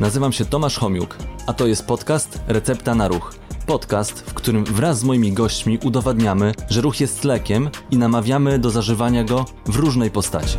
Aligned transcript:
Nazywam 0.00 0.32
się 0.32 0.44
Tomasz 0.44 0.78
Homiuk, 0.78 1.16
a 1.46 1.52
to 1.52 1.66
jest 1.66 1.86
podcast 1.86 2.40
Recepta 2.48 2.94
na 2.94 3.08
Ruch. 3.08 3.34
Podcast, 3.66 4.20
w 4.20 4.34
którym 4.34 4.64
wraz 4.64 4.98
z 4.98 5.04
moimi 5.04 5.32
gośćmi 5.32 5.78
udowadniamy, 5.84 6.52
że 6.70 6.80
ruch 6.80 7.00
jest 7.00 7.24
lekiem 7.24 7.70
i 7.90 7.96
namawiamy 7.98 8.58
do 8.58 8.70
zażywania 8.70 9.24
go 9.24 9.44
w 9.66 9.76
różnej 9.76 10.10
postaci. 10.10 10.58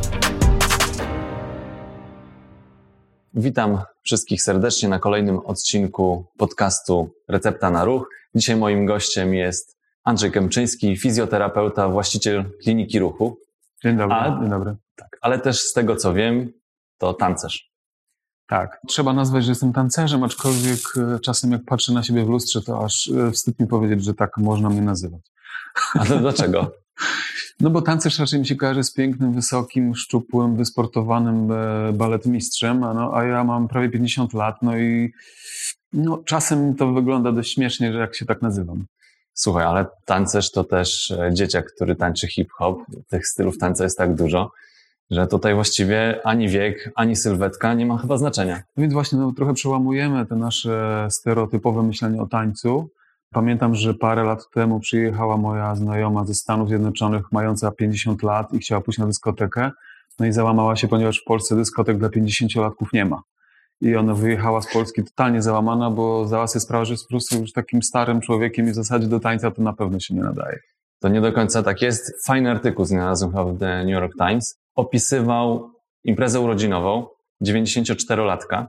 Witam 3.34 3.82
wszystkich 4.04 4.42
serdecznie 4.42 4.90
na 4.90 5.00
kolejnym 5.00 5.38
odcinku 5.40 6.26
podcastu 6.38 7.10
Recepta 7.28 7.72
na 7.72 7.86
Ruch. 7.86 8.10
Dzisiaj 8.36 8.56
moim 8.56 8.86
gościem 8.86 9.34
jest 9.34 9.78
Andrzej 10.04 10.32
Kępczyński, 10.32 10.98
fizjoterapeuta, 10.98 11.90
właściciel 11.90 12.46
kliniki 12.64 13.00
ruchu. 13.00 13.38
Dzień 13.84 13.98
dobry. 13.98 14.16
A- 14.16 14.40
Dzień 14.42 14.50
dobry. 14.50 14.76
Tak, 14.96 15.18
ale 15.22 15.40
też 15.40 15.62
z 15.62 15.74
tego 15.74 15.96
co 15.96 16.14
wiem, 16.14 16.52
to 16.98 17.14
tancerz. 17.14 17.70
Tak. 18.48 18.80
Trzeba 18.88 19.14
nazwać, 19.14 19.44
że 19.44 19.52
jestem 19.52 19.74
tancerzem, 19.74 20.24
aczkolwiek 20.24 20.80
e, 20.98 21.20
czasem 21.20 21.52
jak 21.52 21.62
patrzę 21.66 21.94
na 21.94 22.04
siebie 22.04 22.26
w 22.26 22.30
lustrze, 22.30 22.62
to 22.62 22.86
aż 22.86 23.08
e, 23.08 23.32
wstyd 23.32 23.60
mi 23.60 23.68
powiedzieć, 23.68 24.04
że 24.04 24.14
tak 24.14 24.38
można 24.38 24.70
mnie 24.70 24.82
nazywać. 24.82 25.22
Ale 25.94 26.20
dlaczego? 26.20 26.72
No 27.60 27.70
bo 27.70 27.82
tancerz 27.82 28.20
raczej 28.20 28.40
mi 28.40 28.48
się 28.48 28.56
kojarzy 28.56 28.84
z 28.84 28.94
pięknym, 28.94 29.34
wysokim, 29.34 29.96
szczupłym, 29.96 30.56
wysportowanym 30.56 31.52
e, 31.52 31.94
baletmistrzem, 31.94 32.84
a, 32.84 32.94
no, 32.94 33.12
a 33.14 33.24
ja 33.24 33.44
mam 33.44 33.68
prawie 33.68 33.90
50 33.90 34.34
lat, 34.34 34.56
no 34.62 34.78
i 34.78 35.12
no, 35.94 36.24
czasem 36.26 36.76
to 36.76 36.94
wygląda 36.94 37.32
dość 37.32 37.54
śmiesznie, 37.54 37.94
że 37.94 38.00
jak 38.00 38.16
się 38.16 38.26
tak 38.26 38.42
nazywam. 38.42 38.86
Słuchaj, 39.34 39.66
ale 39.66 39.86
tancerz 40.06 40.52
to 40.52 40.64
też 40.64 41.14
dzieciak, 41.32 41.74
który 41.76 41.96
tańczy 41.96 42.28
hip-hop. 42.28 42.78
Tych 43.08 43.28
stylów 43.28 43.58
tańca 43.58 43.84
jest 43.84 43.98
tak 43.98 44.16
dużo, 44.16 44.52
że 45.12 45.28
tutaj 45.28 45.56
właściwie 45.56 46.22
ani 46.24 46.50
wiek, 46.50 46.92
ani 46.96 47.16
sylwetka 47.16 47.74
nie 47.74 47.86
ma 47.86 47.98
chyba 47.98 48.18
znaczenia. 48.18 48.56
No 48.56 48.82
więc 48.82 48.94
właśnie 48.94 49.20
no, 49.20 49.32
trochę 49.32 49.54
przełamujemy 49.54 50.26
te 50.26 50.36
nasze 50.36 51.08
stereotypowe 51.10 51.84
myślenie 51.84 52.22
o 52.22 52.28
tańcu. 52.28 52.90
Pamiętam, 53.32 53.76
że 53.76 53.94
parę 53.94 54.24
lat 54.24 54.50
temu 54.54 54.80
przyjechała 54.80 55.38
moja 55.38 55.76
znajoma 55.76 56.26
ze 56.26 56.34
Stanów 56.34 56.68
Zjednoczonych, 56.70 57.32
mająca 57.32 57.72
50 57.72 58.24
lat 58.24 58.54
i 58.54 58.60
chciała 58.60 58.82
pójść 58.82 59.00
na 59.00 59.06
dyskotekę. 59.06 59.72
No 60.20 60.26
i 60.26 60.32
załamała 60.32 60.76
się, 60.76 60.88
ponieważ 60.88 61.22
w 61.22 61.24
Polsce 61.24 61.56
dyskotek 61.56 61.98
dla 61.98 62.10
50-latków 62.10 62.88
nie 62.94 63.06
ma. 63.06 63.22
I 63.82 63.96
ona 63.96 64.14
wyjechała 64.14 64.62
z 64.62 64.74
Polski 64.74 65.04
totalnie 65.04 65.42
załamana, 65.42 65.92
bo 65.92 66.28
zdała 66.28 66.48
sobie 66.48 66.62
sprawę, 66.62 66.86
że 66.86 66.94
jest 66.94 67.04
po 67.04 67.10
prostu 67.10 67.40
już 67.40 67.52
takim 67.52 67.84
starym 67.84 68.22
człowiekiem 68.22 68.68
i 68.68 68.72
w 68.72 68.76
zasadzie 68.76 69.08
do 69.08 69.20
tańca 69.20 69.52
to 69.52 69.62
na 69.62 69.74
pewno 69.74 70.00
się 70.00 70.16
nie 70.16 70.22
nadaje. 70.22 70.60
To 71.00 71.08
nie 71.08 71.22
do 71.22 71.34
końca 71.34 71.64
tak 71.64 71.82
jest. 71.82 72.26
Fajny 72.26 72.52
artykuł 72.52 72.86
znalazłem 72.86 73.32
chyba 73.32 73.46
w 73.46 73.58
The 73.58 73.84
New 73.86 73.94
York 73.94 74.14
Times. 74.18 74.60
Opisywał 74.78 75.72
imprezę 76.04 76.40
urodzinową 76.40 77.08
94-latka, 77.44 78.66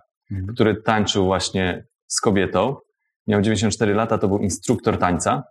który 0.54 0.82
tańczył 0.82 1.24
właśnie 1.24 1.84
z 2.06 2.20
kobietą. 2.20 2.76
Miał 3.26 3.42
94 3.42 3.94
lata, 3.94 4.18
to 4.18 4.28
był 4.28 4.38
instruktor 4.38 4.98
tańca 4.98 5.44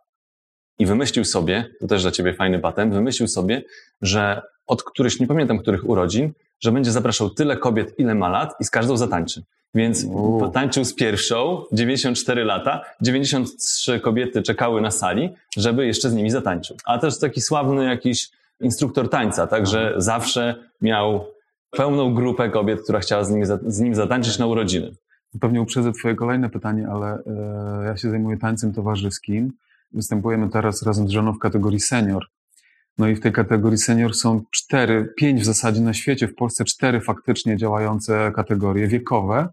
i 0.80 0.86
wymyślił 0.86 1.26
sobie, 1.26 1.66
to 1.80 1.88
też 1.88 2.02
dla 2.02 2.12
ciebie 2.12 2.34
fajny 2.34 2.60
patent, 2.60 2.94
wymyślił 2.94 3.28
sobie, 3.28 3.64
że 4.02 4.42
od 4.68 4.84
którychś, 4.84 5.20
nie 5.20 5.28
pamiętam 5.28 5.60
których 5.60 5.90
urodzin, 5.90 6.34
że 6.60 6.72
będzie 6.72 6.92
zapraszał 6.92 7.30
tyle 7.30 7.58
kobiet, 7.58 8.00
ile 8.00 8.16
ma 8.16 8.30
lat 8.30 8.54
i 8.60 8.64
z 8.64 8.70
każdą 8.70 8.98
zatańczy. 8.98 9.44
Więc 9.76 10.04
U. 10.04 10.40
potańczył 10.40 10.86
z 10.86 10.96
pierwszą, 10.96 11.64
94 11.72 12.44
lata, 12.44 12.82
93 13.02 14.00
kobiety 14.00 14.42
czekały 14.42 14.82
na 14.82 14.92
sali, 14.92 15.30
żeby 15.58 15.88
jeszcze 15.88 16.10
z 16.10 16.14
nimi 16.14 16.30
zatańczył. 16.30 16.78
A 16.86 16.98
też 16.98 17.20
taki 17.20 17.42
sławny 17.42 17.86
jakiś 17.86 18.30
instruktor 18.62 19.10
tańca, 19.10 19.48
także 19.48 19.94
zawsze 19.98 20.56
miał 20.82 21.26
pełną 21.72 22.14
grupę 22.14 22.50
kobiet, 22.50 22.82
która 22.84 23.00
chciała 23.00 23.24
z 23.24 23.32
nim, 23.32 23.46
z 23.68 23.80
nim 23.80 23.96
zatańczyć 23.96 24.40
na 24.40 24.48
urodziny. 24.48 24.92
Pewnie 25.40 25.62
uprzedzę 25.62 25.92
Twoje 25.92 26.16
kolejne 26.16 26.50
pytanie, 26.50 26.88
ale 26.88 27.08
e, 27.08 27.86
ja 27.86 27.98
się 27.98 28.10
zajmuję 28.10 28.38
tańcem 28.38 28.74
towarzyskim. 28.74 29.54
Występujemy 29.92 30.50
teraz 30.50 30.84
razem 30.84 31.08
z 31.08 31.12
żoną 31.12 31.34
w 31.34 31.40
kategorii 31.40 31.80
senior. 31.80 32.26
No 32.98 33.08
i 33.08 33.16
w 33.16 33.20
tej 33.20 33.32
kategorii 33.32 33.78
senior 33.78 34.16
są 34.16 34.42
cztery, 34.52 35.14
pięć 35.18 35.42
w 35.42 35.46
zasadzie 35.46 35.82
na 35.82 35.94
świecie, 35.94 36.28
w 36.28 36.36
Polsce 36.36 36.66
cztery 36.66 37.02
faktycznie 37.02 37.58
działające 37.58 38.32
kategorie 38.36 38.88
wiekowe. 38.88 39.50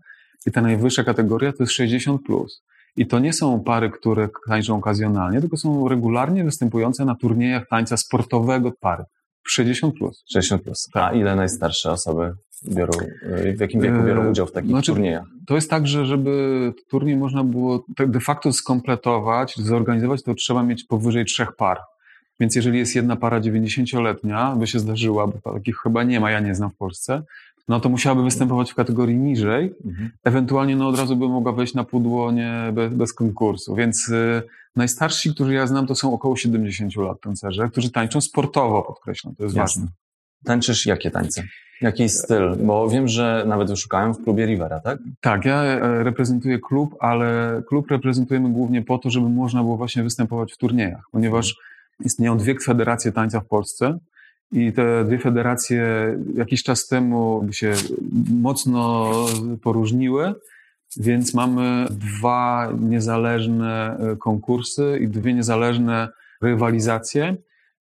I 0.47 0.51
ta 0.51 0.61
najwyższa 0.63 1.05
kategoria 1.05 1.53
to 1.53 1.63
jest 1.63 1.73
60. 1.73 2.23
Plus. 2.23 2.63
I 2.97 3.07
to 3.07 3.19
nie 3.19 3.33
są 3.33 3.61
pary, 3.65 3.91
które 3.91 4.29
tańczą 4.49 4.77
okazjonalnie, 4.77 5.41
tylko 5.41 5.57
są 5.57 5.89
regularnie 5.89 6.45
występujące 6.45 7.05
na 7.05 7.15
turniejach 7.15 7.69
tańca 7.69 7.97
sportowego 7.97 8.73
pary. 8.81 9.05
60 9.49 9.95
plus. 9.99 10.25
60 10.33 10.63
plus. 10.63 10.89
A 10.95 11.13
ile 11.13 11.37
najstarsze 11.37 11.91
osoby 11.91 12.33
biorą, 12.69 12.93
w 13.57 13.61
jakim 13.61 13.81
wieku 13.81 13.97
Eee, 13.97 14.07
biorą 14.07 14.31
udział 14.31 14.47
w 14.47 14.53
takich 14.53 14.71
znaczy- 14.71 14.93
turniejach? 14.93 15.25
To 15.47 15.55
jest 15.55 15.71
tak, 15.71 15.87
że 15.87 16.07
żeby 16.07 16.73
turniej 16.91 17.17
można 17.17 17.45
było 17.45 17.85
tak 17.97 18.11
de 18.11 18.21
facto 18.21 18.53
skompletować, 18.53 19.55
zorganizować, 19.57 20.23
to 20.23 20.35
trzeba 20.35 20.63
mieć 20.63 20.85
powyżej 20.85 21.25
trzech 21.25 21.57
par. 21.57 21.81
Więc 22.41 22.57
jeżeli 22.57 22.79
jest 22.79 22.97
jedna 22.97 23.17
para 23.17 23.41
90-letnia, 23.41 24.57
by 24.57 24.67
się 24.67 24.79
zdarzyła, 24.79 25.27
bo 25.27 25.53
takich 25.55 25.77
chyba 25.77 26.03
nie 26.03 26.21
ma, 26.21 26.31
ja 26.31 26.41
nie 26.41 26.55
znam 26.55 26.71
w 26.71 26.77
Polsce, 26.77 27.23
no 27.69 27.81
to 27.81 27.89
musiałaby 27.89 28.23
występować 28.23 28.73
w 28.73 28.75
kategorii 28.75 29.17
niżej, 29.17 29.75
Mhm. 29.85 30.11
ewentualnie 30.25 30.77
no 30.77 30.89
od 30.89 30.99
razu 30.99 31.17
by 31.17 31.29
mogła 31.29 31.53
wejść 31.53 31.75
na 31.75 31.85
pudło 31.85 32.33
nie, 32.33 32.53
bez, 32.73 32.95
bez 32.95 33.13
konkursu. 33.13 33.75
Więc 33.75 34.09
y, 34.09 34.43
najstarsi, 34.77 35.35
którzy 35.35 35.55
ja 35.55 35.67
znam, 35.67 35.87
to 35.87 35.95
są 35.95 36.13
około 36.13 36.37
70 36.37 36.97
lat 36.97 37.21
tancerze, 37.21 37.69
którzy 37.69 37.91
tańczą 37.91 38.21
sportowo, 38.21 38.83
podkreślam, 38.83 39.35
to 39.35 39.43
jest 39.45 39.57
Jasne. 39.57 39.83
ważne. 39.83 39.97
Tańczysz 40.45 40.87
jakie 40.87 41.11
tańce? 41.11 41.43
Jaki 41.81 42.09
styl? 42.09 42.57
Bo 42.57 42.89
wiem, 42.89 43.09
że 43.09 43.45
nawet 43.49 43.69
wyszukałem 43.71 44.15
w 44.15 44.25
klubie 44.25 44.47
Rivera, 44.47 44.81
tak? 44.81 44.99
Tak, 45.21 45.45
ja 45.45 45.63
e, 45.63 46.05
reprezentuję 46.05 46.59
klub, 46.59 46.97
ale 47.01 47.63
klub 47.69 47.91
reprezentujemy 47.91 48.49
głównie 48.53 48.83
po 48.83 48.99
to, 48.99 49.11
żeby 49.11 49.29
można 49.29 49.63
było 49.63 49.77
właśnie 49.77 50.03
występować 50.03 50.53
w 50.53 50.57
turniejach, 50.57 51.05
ponieważ 51.13 51.57
istnieją 52.05 52.37
dwie 52.39 52.55
federacje 52.65 53.13
tańca 53.13 53.41
w 53.41 53.47
Polsce 53.47 53.99
i 54.53 54.73
te 54.73 55.05
dwie 55.05 55.19
federacje 55.19 55.85
jakiś 56.35 56.63
czas 56.63 56.87
temu 56.87 57.49
się 57.51 57.73
mocno 58.31 59.13
poróżniły, 59.63 60.35
więc 60.97 61.35
mamy 61.35 61.87
dwa 61.91 62.73
niezależne 62.81 63.97
e, 63.99 64.17
konkursy 64.17 64.99
i 65.03 65.09
dwie 65.09 65.35
niezależne 65.35 66.09
rywalizacje. 66.43 67.37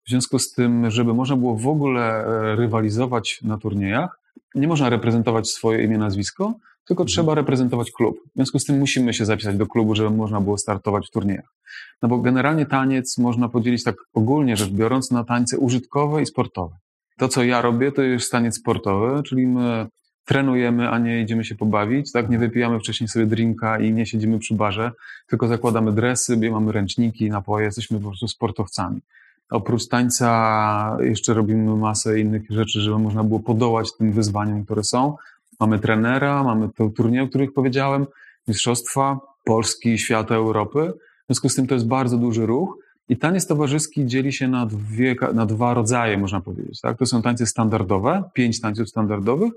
W 0.06 0.09
związku 0.09 0.40
z 0.40 0.53
tym, 0.53 0.91
żeby 0.91 1.13
można 1.13 1.35
było 1.35 1.56
w 1.56 1.68
ogóle 1.68 2.25
e, 2.25 2.56
rywalizować 2.56 3.40
na 3.41 3.57
turniejach, 3.57 4.19
nie 4.56 4.68
można 4.68 4.90
reprezentować 4.90 5.50
swoje 5.50 5.84
imię, 5.84 5.97
nazwisko, 5.97 6.53
tylko 6.88 7.06
trzeba 7.06 7.36
reprezentować 7.36 7.92
klub. 7.92 8.18
W 8.32 8.36
związku 8.36 8.60
z 8.60 8.66
tym 8.66 8.80
musimy 8.80 9.14
się 9.14 9.26
zapisać 9.26 9.58
do 9.58 9.68
klubu, 9.68 9.96
żeby 9.96 10.10
można 10.10 10.42
było 10.42 10.58
startować 10.58 11.08
w 11.08 11.12
turniejach. 11.12 11.54
No 12.02 12.10
bo 12.10 12.18
generalnie 12.18 12.66
taniec 12.66 13.18
można 13.18 13.50
podzielić 13.50 13.84
tak 13.84 13.96
ogólnie 14.14 14.58
rzecz 14.58 14.70
biorąc 14.70 15.12
na 15.12 15.24
tańce 15.24 15.58
użytkowe 15.58 16.22
i 16.22 16.26
sportowe. 16.26 16.76
To, 17.18 17.28
co 17.28 17.44
ja 17.44 17.62
robię, 17.62 17.92
to 17.92 18.02
jest 18.02 18.32
taniec 18.32 18.58
sportowy, 18.58 19.24
czyli 19.24 19.48
my 19.48 19.88
trenujemy, 20.26 20.90
a 20.90 21.00
nie 21.00 21.22
idziemy 21.22 21.46
się 21.46 21.56
pobawić, 21.56 22.12
tak? 22.12 22.30
Nie 22.30 22.40
wypijamy 22.40 22.80
wcześniej 22.80 23.08
sobie 23.08 23.26
drinka 23.26 23.80
i 23.80 23.94
nie 23.94 24.06
siedzimy 24.06 24.40
przy 24.40 24.54
barze, 24.54 24.92
tylko 25.28 25.48
zakładamy 25.48 25.92
dresy, 25.92 26.38
mamy 26.52 26.72
ręczniki, 26.72 27.30
napoje, 27.30 27.66
jesteśmy 27.66 28.00
po 28.00 28.08
prostu 28.08 28.28
sportowcami. 28.28 29.02
Oprócz 29.50 29.88
tańca 29.88 30.98
jeszcze 31.00 31.34
robimy 31.34 31.76
masę 31.76 32.20
innych 32.20 32.42
rzeczy, 32.50 32.82
żeby 32.82 33.00
można 33.00 33.24
było 33.24 33.40
podołać 33.40 33.98
tym 33.98 34.12
wyzwaniom, 34.12 34.66
które 34.66 34.84
są. 34.84 35.16
Mamy 35.59 35.80
trenera, 35.80 36.44
mamy 36.44 36.69
te 36.69 36.90
turnieje, 36.90 37.24
o 37.24 37.28
których 37.28 37.53
powiedziałem, 37.53 38.06
mistrzostwa 38.47 39.19
Polski, 39.46 39.97
świata, 39.97 40.36
Europy. 40.36 40.94
W 41.24 41.25
związku 41.28 41.50
z 41.50 41.56
tym 41.56 41.68
to 41.68 41.74
jest 41.74 41.88
bardzo 41.88 42.18
duży 42.18 42.46
ruch. 42.46 42.78
I 43.09 43.18
taniec 43.18 43.47
towarzyski 43.47 44.06
dzieli 44.06 44.34
się 44.34 44.47
na, 44.47 44.66
dwie, 44.66 45.16
na 45.34 45.46
dwa 45.46 45.74
rodzaje, 45.74 46.18
można 46.18 46.41
powiedzieć. 46.41 46.81
Tak? 46.81 46.97
To 46.97 47.06
są 47.06 47.22
tańce 47.22 47.46
standardowe, 47.46 48.24
pięć 48.34 48.62
tańców 48.62 48.90
standardowych 48.90 49.53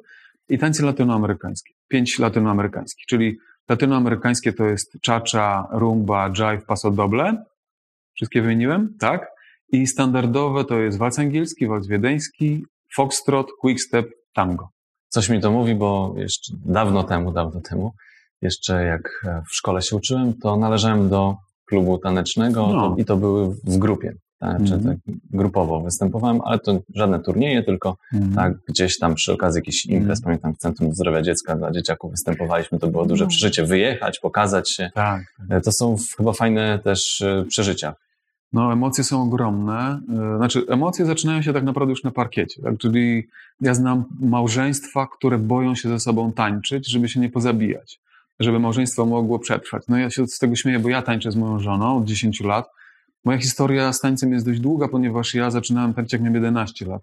i 0.49 0.59
tańce 0.59 0.85
latynoamerykańskie, 0.87 1.75
pięć 1.89 2.19
latynoamerykańskich. 2.19 3.07
Czyli 3.07 3.39
latynoamerykańskie 3.69 4.53
to 4.53 4.65
jest 4.65 4.99
cha-cha, 5.07 5.69
rumba, 5.73 6.31
jive, 6.31 6.65
paso 6.67 6.91
doble. 6.91 7.45
Wszystkie 8.15 8.43
wymieniłem, 8.43 8.95
tak? 8.99 9.31
I 9.73 9.87
standardowe 9.87 10.65
to 10.65 10.79
jest 10.79 10.99
walc 10.99 11.19
angielski, 11.19 11.67
walc 11.67 11.87
wiedeński, 11.87 12.65
foxtrot, 12.95 13.53
quickstep, 13.61 14.11
tango. 14.33 14.76
Coś 15.17 15.29
mi 15.29 15.41
to 15.41 15.51
mówi, 15.51 15.75
bo 15.75 16.15
jeszcze 16.17 16.53
dawno 16.65 17.03
temu, 17.05 17.33
dawno 17.33 17.61
temu, 17.61 17.93
jeszcze 18.43 18.85
jak 18.85 19.23
e, 19.27 19.43
w 19.51 19.55
szkole 19.55 19.83
się 19.83 19.97
uczyłem, 19.97 20.35
to 20.35 20.57
należałem 20.57 21.09
do 21.09 21.37
klubu 21.67 21.99
tanecznego 21.99 22.67
No. 22.67 22.73
to, 22.91 22.97
i 23.01 23.05
to 23.05 23.17
były 23.17 23.55
w 23.65 23.79
grupie. 23.79 24.15
Tak, 24.39 24.57
czy 24.65 24.75
Mhm. 24.75 24.83
tak 24.85 25.15
grupowo 25.31 25.81
występowałem, 25.81 26.41
ale 26.45 26.59
to 26.59 26.79
żadne 26.95 27.21
turnieje, 27.21 27.63
tylko 27.63 27.97
tak 28.35 28.53
gdzieś 28.69 28.99
tam 28.99 29.15
przy 29.15 29.33
okazji 29.33 29.59
jakichś 29.59 29.87
imprez, 29.87 30.19
Mhm. 30.19 30.25
pamiętam 30.25 30.55
w 30.55 30.59
Centrum 30.59 30.95
Zdrowia 30.95 31.23
Dziecka 31.23 31.57
dla 31.57 31.71
dzieciaków 31.73 32.11
występowaliśmy, 32.11 32.79
to 32.79 32.87
było 32.89 33.07
duże 33.07 33.25
No. 33.25 33.31
przeżycie, 33.31 33.65
wyjechać, 33.65 34.19
pokazać 34.19 34.71
się. 34.71 34.91
Tak. 34.95 35.23
E, 35.51 35.61
To 35.61 35.73
są 35.73 35.97
chyba 36.17 36.33
fajne 36.33 36.79
też 36.79 37.21
e, 37.21 37.45
przeżycia. 37.49 37.95
No, 38.57 38.73
emocje 38.73 39.05
są 39.05 39.23
ogromne. 39.23 40.01
E, 40.35 40.37
Znaczy, 40.37 40.65
emocje 40.69 41.07
zaczynają 41.07 41.43
się 41.43 41.53
tak 41.53 41.65
naprawdę 41.65 41.91
już 41.93 42.05
na 42.05 42.11
parkiecie. 42.11 42.63
Tak? 42.63 42.79
Czyli 42.79 43.27
ja 43.61 43.75
znam 43.75 44.05
małżeństwa, 44.21 45.07
które 45.13 45.39
boją 45.39 45.75
się 45.75 45.89
ze 45.89 46.01
sobą 46.01 46.33
tańczyć, 46.33 46.91
żeby 46.91 47.09
się 47.09 47.21
nie 47.21 47.31
pozabijać. 47.31 48.01
żeby 48.41 48.59
małżeństwo 48.59 49.07
mogło 49.07 49.39
przetrwać. 49.39 49.83
No 49.89 49.99
ja 49.99 50.11
się 50.11 50.27
z 50.27 50.39
tego 50.39 50.57
śmieję, 50.57 50.79
bo 50.79 50.89
ja 50.89 51.03
tańczę 51.03 51.33
z 51.33 51.37
moją 51.37 51.59
żoną 51.61 51.97
od 51.97 52.05
10 52.05 52.41
lat. 52.41 52.71
Moja 53.25 53.39
historia 53.39 53.93
z 53.93 54.01
tańcem 54.01 54.33
jest 54.33 54.47
dość 54.47 54.61
długa, 54.61 54.89
ponieważ 54.89 55.35
ja 55.35 55.51
zaczynałem 55.51 55.95
tańczyć 55.95 56.13
jak 56.13 56.23
miałem 56.23 56.35
11 56.35 56.87
lat. 56.87 57.03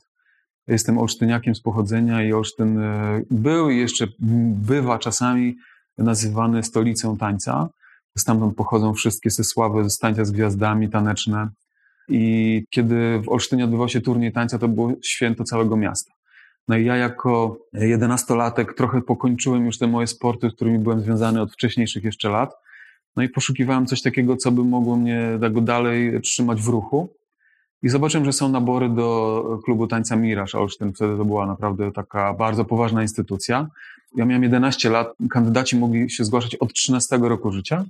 Jestem 0.68 0.98
olsztyniakiem 0.98 1.56
z 1.56 1.62
pochodzenia 1.62 2.24
i 2.24 2.34
Olsztyn 2.34 2.80
e, 2.80 3.22
był 3.32 3.70
i 3.70 3.78
jeszcze 3.78 4.08
bywa 4.70 5.00
czasami 5.00 5.56
nazywany 5.98 6.64
stolicą 6.64 7.18
tańca. 7.18 7.70
Stamtąd 8.18 8.56
pochodzą 8.56 8.94
wszystkie 8.94 9.30
te 9.30 9.44
sławy 9.44 9.90
z 9.90 10.32
gwiazdami 10.32 10.90
taneczne. 10.90 11.50
I 12.10 12.66
kiedy 12.70 13.22
w 13.26 13.30
Olsztynie 13.30 13.64
odbywał 13.64 13.90
się 13.90 14.02
turniej 14.02 14.32
tańca, 14.32 14.60
to 14.60 14.68
było 14.68 14.92
święto 15.04 15.44
całego 15.44 15.78
miasta. 15.78 16.14
No 16.68 16.78
i 16.78 16.86
ja 16.86 16.96
jako 16.96 17.58
jedenastolatek 17.74 18.74
trochę 18.74 19.02
pokończyłem 19.02 19.66
już 19.66 19.78
te 19.78 19.88
moje 19.88 20.08
sporty, 20.08 20.50
z 20.50 20.54
którymi 20.54 20.80
byłem 20.80 21.02
związany 21.02 21.42
od 21.42 21.54
wcześniejszych 21.54 22.04
jeszcze 22.04 22.30
lat. 22.30 22.56
No 23.16 23.24
i 23.24 23.30
poszukiwałem 23.30 23.86
coś 23.86 24.02
takiego, 24.02 24.38
co 24.38 24.52
by 24.52 24.64
mogło 24.64 24.96
mnie 24.96 25.38
tego 25.42 25.62
dalej 25.62 26.22
trzymać 26.22 26.62
w 26.62 26.68
ruchu. 26.68 27.10
I 27.84 27.90
zobaczyłem, 27.90 28.26
że 28.26 28.34
są 28.34 28.50
nabory 28.50 28.90
do 28.90 29.60
klubu 29.66 29.88
tańca 29.88 30.16
Miraż 30.16 30.56
Olsztyn. 30.56 30.94
Wtedy 30.94 31.18
to 31.18 31.26
była 31.26 31.46
naprawdę 31.46 31.92
taka 31.92 32.34
bardzo 32.34 32.66
poważna 32.66 33.02
instytucja. 33.02 33.68
Ja 34.16 34.26
miałem 34.26 34.44
11 34.44 34.90
lat, 34.90 35.14
kandydaci 35.30 35.78
mogli 35.78 36.10
się 36.10 36.24
zgłaszać 36.24 36.56
od 36.56 36.74
13 36.74 37.18
roku 37.18 37.52
życia. 37.52 37.86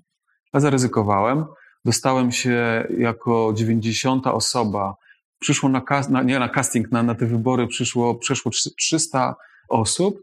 Ja 0.54 0.60
zaryzykowałem. 0.60 1.46
Dostałem 1.86 2.32
się 2.32 2.88
jako 2.98 3.54
90 3.56 4.28
osoba. 4.28 4.96
Przyszło 5.40 5.70
na, 5.70 5.82
na 6.10 6.24
nie 6.24 6.40
na 6.40 6.50
casting, 6.50 6.92
na, 6.92 7.04
na 7.04 7.16
te 7.16 7.26
wybory 7.26 7.68
przyszło, 7.68 8.16
przeszło 8.16 8.52
300 8.78 9.36
osób, 9.70 10.20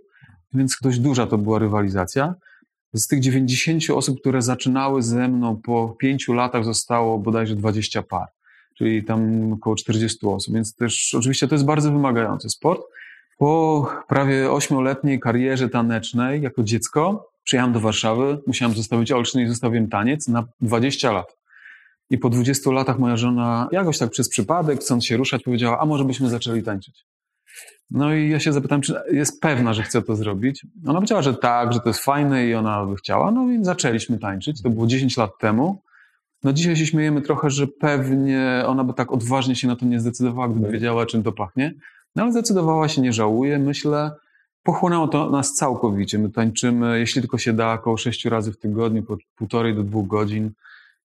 więc 0.54 0.76
dość 0.82 0.98
duża 0.98 1.26
to 1.26 1.38
była 1.38 1.58
rywalizacja. 1.58 2.34
Z 2.94 3.06
tych 3.06 3.20
90 3.20 3.90
osób, 3.90 4.20
które 4.20 4.42
zaczynały 4.42 5.02
ze 5.02 5.28
mną 5.28 5.56
po 5.56 5.96
pięciu 5.98 6.32
latach 6.32 6.64
zostało 6.64 7.18
bodajże 7.18 7.56
20 7.56 8.02
par, 8.02 8.28
czyli 8.78 9.04
tam 9.04 9.52
około 9.52 9.76
40 9.76 10.26
osób, 10.26 10.54
więc 10.54 10.74
też 10.74 11.14
oczywiście 11.14 11.48
to 11.48 11.54
jest 11.54 11.64
bardzo 11.64 11.92
wymagający 11.92 12.50
sport. 12.50 12.82
Po 13.40 13.86
prawie 14.08 14.52
ośmioletniej 14.52 15.20
karierze 15.20 15.68
tanecznej 15.68 16.42
jako 16.42 16.62
dziecko 16.62 17.30
przyjechałem 17.44 17.72
do 17.72 17.80
Warszawy, 17.80 18.38
musiałem 18.46 18.76
zostawić 18.76 19.12
Olsztyn 19.12 19.42
i 19.42 19.48
zostawiłem 19.48 19.88
taniec 19.88 20.28
na 20.28 20.44
20 20.60 21.12
lat. 21.12 21.36
I 22.10 22.18
po 22.18 22.30
20 22.30 22.70
latach 22.70 22.98
moja 22.98 23.16
żona 23.16 23.68
jakoś 23.72 23.98
tak 23.98 24.10
przez 24.10 24.28
przypadek, 24.28 24.80
chcąc 24.80 25.06
się 25.06 25.16
ruszać, 25.16 25.42
powiedziała, 25.42 25.80
a 25.80 25.86
może 25.86 26.04
byśmy 26.04 26.30
zaczęli 26.30 26.62
tańczyć. 26.62 27.04
No 27.90 28.14
i 28.14 28.30
ja 28.30 28.40
się 28.40 28.52
zapytałem, 28.52 28.82
czy 28.82 28.94
jest 29.12 29.40
pewna, 29.40 29.74
że 29.74 29.82
chce 29.82 30.02
to 30.02 30.16
zrobić. 30.16 30.66
Ona 30.86 30.94
powiedziała, 30.94 31.22
że 31.22 31.34
tak, 31.34 31.72
że 31.72 31.80
to 31.80 31.88
jest 31.88 32.04
fajne 32.04 32.46
i 32.46 32.54
ona 32.54 32.86
by 32.86 32.96
chciała. 32.96 33.30
No 33.30 33.46
więc 33.46 33.66
zaczęliśmy 33.66 34.18
tańczyć. 34.18 34.62
To 34.62 34.70
było 34.70 34.86
10 34.86 35.16
lat 35.16 35.30
temu. 35.38 35.82
No 36.44 36.52
dzisiaj 36.52 36.76
się 36.76 36.86
śmiejemy 36.86 37.22
trochę, 37.22 37.50
że 37.50 37.66
pewnie 37.66 38.64
ona 38.66 38.84
by 38.84 38.94
tak 38.94 39.12
odważnie 39.12 39.56
się 39.56 39.68
na 39.68 39.76
to 39.76 39.86
nie 39.86 40.00
zdecydowała, 40.00 40.48
gdyby 40.48 40.72
wiedziała, 40.72 41.06
czym 41.06 41.22
to 41.22 41.32
pachnie. 41.32 41.74
No 42.16 42.22
ale 42.22 42.32
zdecydowała 42.32 42.88
się, 42.88 43.02
nie 43.02 43.12
żałuje. 43.12 43.58
Myślę, 43.58 44.10
pochłonęło 44.62 45.08
to 45.08 45.30
nas 45.30 45.54
całkowicie. 45.54 46.18
My 46.18 46.30
tańczymy, 46.30 46.98
jeśli 46.98 47.20
tylko 47.20 47.38
się 47.38 47.52
da, 47.52 47.72
około 47.72 47.96
6 47.96 48.24
razy 48.24 48.52
w 48.52 48.58
tygodniu, 48.58 49.02
po 49.02 49.16
półtorej 49.36 49.74
do 49.74 49.82
dwóch 49.82 50.06
godzin. 50.06 50.50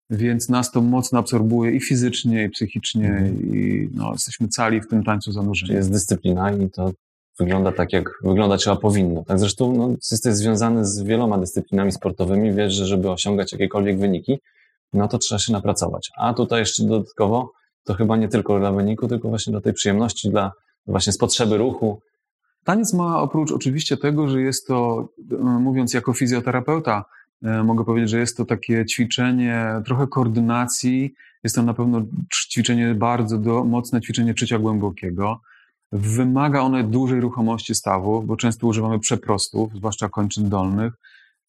Więc 0.09 0.49
nas 0.49 0.71
to 0.71 0.81
mocno 0.81 1.19
absorbuje 1.19 1.71
i 1.71 1.81
fizycznie, 1.81 2.43
i 2.43 2.49
psychicznie, 2.49 3.07
mm. 3.07 3.55
i 3.55 3.89
no, 3.93 4.11
jesteśmy 4.11 4.47
cali 4.47 4.81
w 4.81 4.87
tym 4.87 5.03
tańcu 5.03 5.31
zanurzeni. 5.31 5.73
Jest 5.73 5.91
dyscyplina 5.91 6.51
i 6.51 6.69
to 6.69 6.91
wygląda 7.39 7.71
tak, 7.71 7.93
jak 7.93 8.09
wyglądać 8.23 8.61
trzeba 8.61 8.75
powinno. 8.75 9.23
Tak 9.23 9.39
zresztą 9.39 9.77
no, 9.77 9.89
jesteś 10.11 10.33
związany 10.33 10.85
z 10.85 11.01
wieloma 11.01 11.37
dyscyplinami 11.37 11.91
sportowymi, 11.91 12.53
wiesz, 12.53 12.73
że 12.73 12.85
żeby 12.85 13.11
osiągać 13.11 13.51
jakiekolwiek 13.51 13.99
wyniki, 13.99 14.39
no 14.93 15.07
to 15.07 15.17
trzeba 15.17 15.39
się 15.39 15.53
napracować. 15.53 16.11
A 16.17 16.33
tutaj 16.33 16.59
jeszcze 16.59 16.83
dodatkowo 16.83 17.51
to 17.83 17.93
chyba 17.93 18.17
nie 18.17 18.27
tylko 18.27 18.59
dla 18.59 18.71
wyniku, 18.71 19.07
tylko 19.07 19.29
właśnie 19.29 19.51
dla 19.51 19.61
tej 19.61 19.73
przyjemności, 19.73 20.29
dla 20.29 20.51
właśnie 20.87 21.13
z 21.13 21.17
potrzeby 21.17 21.57
ruchu. 21.57 22.01
Taniec 22.63 22.93
ma 22.93 23.21
oprócz 23.21 23.51
oczywiście 23.51 23.97
tego, 23.97 24.27
że 24.27 24.41
jest 24.41 24.67
to, 24.67 25.09
mówiąc 25.41 25.93
jako 25.93 26.13
fizjoterapeuta, 26.13 27.05
e, 27.43 27.63
mogę 27.63 27.85
powiedzieć, 27.85 28.09
że 28.09 28.19
jest 28.19 28.37
to 28.37 28.45
takie 28.45 28.85
ćwiczenie, 28.85 29.65
trochę 29.85 30.07
koordynacji, 30.07 31.13
jest 31.43 31.55
to 31.55 31.63
na 31.63 31.73
pewno 31.73 32.01
ćwiczenie 32.51 32.95
bardzo 32.95 33.37
do, 33.37 33.63
mocne 33.63 34.01
ćwiczenie 34.01 34.33
czycia 34.33 34.59
głębokiego. 34.59 35.41
Wymaga 35.91 36.61
one 36.61 36.83
dużej 36.83 37.19
ruchomości 37.19 37.75
stawów, 37.75 38.25
bo 38.25 38.37
często 38.37 38.67
używamy 38.67 38.99
przeprostów, 38.99 39.73
zwłaszcza 39.75 40.09
kończyn 40.09 40.49
dolnych. 40.49 40.93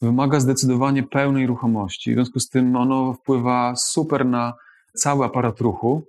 Wymaga 0.03 0.41
zdecydowanie 0.41 1.03
pełnej 1.03 1.47
ruchomości, 1.47 2.11
w 2.11 2.15
związku 2.15 2.41
z 2.41 2.49
tym 2.49 2.77
ono 2.77 3.15
wpływa 3.15 3.77
super 3.77 4.27
na 4.27 4.55
cały 4.94 5.25
aparat 5.25 5.61
ruchu. 5.61 6.03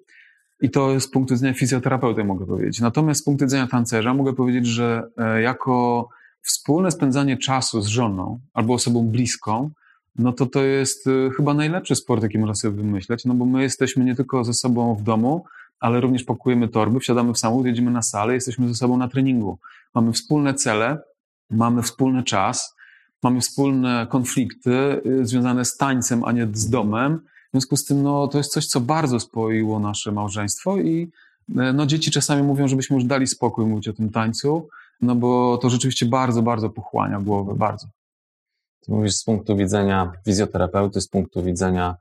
I 0.61 0.69
to 0.69 0.99
z 0.99 1.07
punktu 1.07 1.33
widzenia 1.33 1.53
fizjoterapeuty 1.53 2.23
mogę 2.23 2.45
powiedzieć. 2.45 2.79
Natomiast 2.79 3.21
z 3.21 3.23
punktu 3.23 3.45
widzenia 3.45 3.67
tancerza 3.67 4.13
mogę 4.13 4.33
powiedzieć, 4.33 4.65
że 4.65 5.09
e, 5.17 5.41
jako 5.41 6.09
wspólne 6.41 6.91
spędzanie 6.91 7.37
czasu 7.37 7.81
z 7.81 7.87
żoną 7.87 8.39
albo 8.53 8.73
osobą 8.73 9.07
bliską, 9.07 9.69
no 10.15 10.33
to 10.33 10.45
to 10.45 10.63
jest 10.63 11.07
e, 11.07 11.29
chyba 11.29 11.53
najlepszy 11.53 11.95
sport, 11.95 12.23
jaki 12.23 12.39
można 12.39 12.55
sobie 12.55 12.77
wymyśleć, 12.77 13.25
no 13.25 13.33
bo 13.33 13.45
my 13.45 13.61
jesteśmy 13.61 14.05
nie 14.05 14.15
tylko 14.15 14.43
ze 14.43 14.53
sobą 14.53 14.95
w 14.95 15.03
domu, 15.03 15.45
ale 15.79 16.01
również 16.01 16.23
pakujemy 16.23 16.67
torby, 16.67 16.99
wsiadamy 16.99 17.33
w 17.33 17.39
samochód, 17.39 17.65
jedziemy 17.65 17.91
na 17.91 18.01
salę, 18.01 18.33
jesteśmy 18.33 18.67
ze 18.67 18.75
sobą 18.75 18.97
na 18.97 19.07
treningu. 19.07 19.57
Mamy 19.95 20.13
wspólne 20.13 20.53
cele, 20.53 20.99
mamy 21.49 21.81
wspólny 21.81 22.23
czas, 22.23 22.75
mamy 23.23 23.41
wspólne 23.41 24.07
konflikty 24.09 25.01
y, 25.05 25.25
związane 25.25 25.65
z 25.65 25.77
tańcem, 25.77 26.23
a 26.23 26.31
nie 26.31 26.47
z 26.53 26.69
domem. 26.69 27.19
W 27.57 27.59
związku 27.59 27.77
z 27.77 27.85
tym 27.85 28.03
no, 28.03 28.27
to 28.27 28.37
jest 28.37 28.51
coś, 28.51 28.65
co 28.65 28.81
bardzo 28.81 29.19
spoiło 29.19 29.79
nasze 29.79 30.11
małżeństwo 30.11 30.77
i 30.77 31.11
e, 31.57 31.73
no, 31.73 31.85
dzieci 31.85 32.11
czasami 32.11 32.43
mówią, 32.43 32.67
żebyśmy 32.67 32.95
już 32.95 33.05
dali 33.05 33.27
spokój 33.27 33.65
mówić 33.65 33.87
o 33.87 33.93
tym 33.93 34.09
tańcu, 34.09 34.67
no 35.01 35.15
bo 35.15 35.57
to 35.57 35.69
rzeczywiście 35.69 36.05
bardzo, 36.05 36.41
bardzo 36.41 36.69
pochłania 36.69 37.19
głowę, 37.19 37.55
bardzo. 37.55 37.87
Ty 38.85 38.91
mówisz 38.91 39.13
z 39.13 39.23
punktu 39.23 39.55
widzenia 39.55 40.11
fizjoterapeuty, 40.25 41.01
z 41.01 41.07
punktu 41.07 41.43
widzenia 41.43 41.95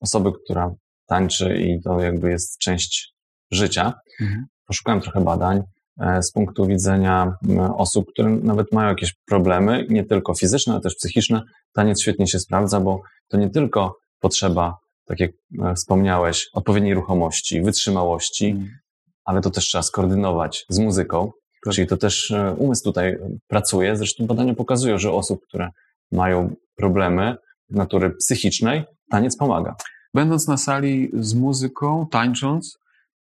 osoby, 0.00 0.32
która 0.44 0.74
tańczy 1.06 1.56
i 1.56 1.82
to 1.82 2.00
jakby 2.00 2.30
jest 2.30 2.58
część 2.58 3.14
życia. 3.50 3.92
Mhm. 4.20 4.46
Poszukałem 4.66 5.00
trochę 5.00 5.20
badań 5.20 5.62
e, 6.00 6.22
z 6.22 6.32
punktu 6.32 6.66
widzenia 6.66 7.36
osób, 7.76 8.10
które 8.12 8.30
nawet 8.30 8.72
mają 8.72 8.88
jakieś 8.88 9.14
problemy, 9.26 9.86
nie 9.88 10.04
tylko 10.04 10.34
fizyczne, 10.34 10.72
ale 10.72 10.82
też 10.82 10.94
psychiczne. 10.94 11.42
Taniec 11.72 12.02
świetnie 12.02 12.26
się 12.26 12.38
sprawdza, 12.38 12.80
bo 12.80 13.00
to 13.28 13.36
nie 13.36 13.50
tylko 13.50 13.96
potrzeba, 14.20 14.85
tak 15.06 15.20
jak 15.20 15.30
e, 15.62 15.74
wspomniałeś, 15.74 16.48
odpowiedniej 16.52 16.94
ruchomości, 16.94 17.62
wytrzymałości, 17.62 18.46
mhm. 18.46 18.70
ale 19.24 19.40
to 19.40 19.50
też 19.50 19.64
trzeba 19.64 19.82
skoordynować 19.82 20.64
z 20.68 20.78
muzyką. 20.78 21.30
Tak. 21.64 21.74
Czyli 21.74 21.86
to 21.86 21.96
też 21.96 22.30
e, 22.30 22.54
umysł 22.58 22.84
tutaj 22.84 23.16
pracuje. 23.48 23.96
Zresztą 23.96 24.26
badania 24.26 24.54
pokazują, 24.54 24.98
że 24.98 25.12
osób, 25.12 25.40
które 25.48 25.70
mają 26.12 26.54
problemy 26.76 27.36
natury 27.70 28.10
psychicznej, 28.10 28.84
taniec 29.10 29.36
pomaga. 29.36 29.74
Będąc 30.14 30.48
na 30.48 30.56
sali 30.56 31.10
z 31.14 31.34
muzyką, 31.34 32.06
tańcząc, 32.10 32.78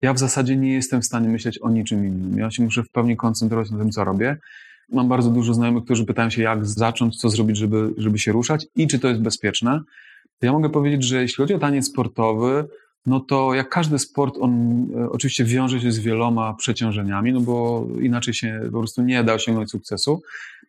ja 0.02 0.14
w 0.14 0.18
zasadzie 0.18 0.56
nie 0.56 0.72
jestem 0.72 1.02
w 1.02 1.06
stanie 1.06 1.28
myśleć 1.28 1.58
o 1.62 1.70
niczym 1.70 2.06
innym. 2.06 2.38
Ja 2.38 2.50
się 2.50 2.62
muszę 2.62 2.82
w 2.82 2.90
pełni 2.90 3.16
koncentrować 3.16 3.70
na 3.70 3.78
tym, 3.78 3.90
co 3.90 4.04
robię. 4.04 4.36
Mam 4.92 5.08
bardzo 5.08 5.30
dużo 5.30 5.54
znajomych, 5.54 5.84
którzy 5.84 6.04
pytają 6.06 6.30
się, 6.30 6.42
jak 6.42 6.66
zacząć, 6.66 7.16
co 7.16 7.30
zrobić, 7.30 7.56
żeby, 7.56 7.94
żeby 7.96 8.18
się 8.18 8.32
ruszać 8.32 8.66
i 8.76 8.86
czy 8.86 8.98
to 8.98 9.08
jest 9.08 9.20
bezpieczne. 9.20 9.80
To 10.40 10.46
ja 10.46 10.52
mogę 10.52 10.70
powiedzieć, 10.70 11.04
że 11.04 11.22
jeśli 11.22 11.36
chodzi 11.36 11.54
o 11.54 11.58
taniec 11.58 11.86
sportowy, 11.86 12.64
no 13.06 13.20
to 13.20 13.54
jak 13.54 13.68
każdy 13.68 13.98
sport, 13.98 14.34
on 14.40 14.86
e, 14.96 15.10
oczywiście 15.10 15.44
wiąże 15.44 15.80
się 15.80 15.92
z 15.92 15.98
wieloma 15.98 16.54
przeciążeniami, 16.54 17.32
no 17.32 17.40
bo 17.40 17.86
inaczej 18.00 18.34
się 18.34 18.60
po 18.72 18.78
prostu 18.78 19.02
nie 19.02 19.24
da 19.24 19.34
osiągnąć 19.34 19.70
sukcesu. 19.70 20.22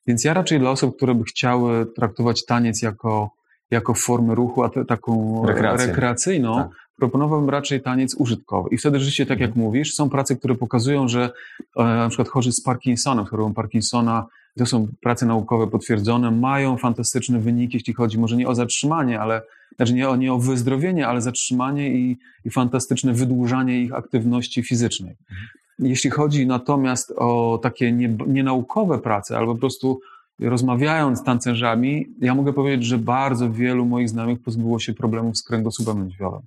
Więc 0.07 0.23
ja 0.23 0.33
raczej 0.33 0.59
dla 0.59 0.69
osób, 0.69 0.95
które 0.95 1.15
by 1.15 1.23
chciały 1.23 1.85
traktować 1.85 2.45
taniec 2.45 2.81
jako, 2.81 3.29
jako 3.71 3.93
formę 3.93 4.35
ruchu, 4.35 4.63
a 4.63 4.69
te, 4.69 4.85
taką 4.85 5.43
Rekreację. 5.45 5.87
rekreacyjną, 5.87 6.55
tak 6.55 6.69
proponowałbym 7.01 7.49
raczej 7.49 7.81
taniec 7.81 8.15
użytkowy. 8.15 8.69
I 8.71 8.77
wtedy 8.77 8.99
rzeczywiście, 8.99 9.25
tak 9.25 9.39
jak 9.39 9.49
mhm. 9.49 9.65
mówisz, 9.65 9.93
są 9.93 10.09
prace, 10.09 10.35
które 10.35 10.55
pokazują, 10.55 11.07
że 11.07 11.31
e, 11.77 11.83
na 11.83 12.07
przykład 12.09 12.29
chorzy 12.29 12.51
z 12.51 12.61
Parkinsonem, 12.61 13.25
chorobą 13.25 13.53
Parkinsona, 13.53 14.25
to 14.57 14.65
są 14.65 14.87
prace 15.01 15.25
naukowe 15.25 15.67
potwierdzone, 15.67 16.31
mają 16.31 16.77
fantastyczne 16.77 17.39
wyniki, 17.39 17.77
jeśli 17.77 17.93
chodzi 17.93 18.19
może 18.19 18.37
nie 18.37 18.47
o 18.47 18.55
zatrzymanie, 18.55 19.19
ale 19.19 19.41
znaczy 19.81 19.93
nie 19.93 20.09
o, 20.09 20.15
nie 20.15 20.33
o 20.33 20.39
wyzdrowienie, 20.39 21.07
ale 21.07 21.21
zatrzymanie 21.21 21.93
i, 21.93 22.17
i 22.45 22.49
fantastyczne 22.49 23.13
wydłużanie 23.13 23.81
ich 23.81 23.93
aktywności 23.93 24.63
fizycznej. 24.63 25.11
Mhm. 25.11 25.47
Jeśli 25.79 26.09
chodzi 26.09 26.47
natomiast 26.47 27.13
o 27.17 27.59
takie 27.63 27.91
nie, 27.91 28.17
nienaukowe 28.27 28.99
prace, 28.99 29.37
albo 29.37 29.53
po 29.53 29.59
prostu 29.59 29.99
rozmawiając 30.39 31.19
z 31.19 31.23
tancerzami, 31.23 32.05
ja 32.21 32.35
mogę 32.35 32.53
powiedzieć, 32.53 32.85
że 32.85 32.97
bardzo 32.97 33.51
wielu 33.51 33.85
moich 33.85 34.09
znajomych 34.09 34.41
pozbyło 34.41 34.79
się 34.79 34.93
problemów 34.93 35.37
z 35.37 35.43
kręgosłupem 35.43 35.99
lędźwiowym. 35.99 36.41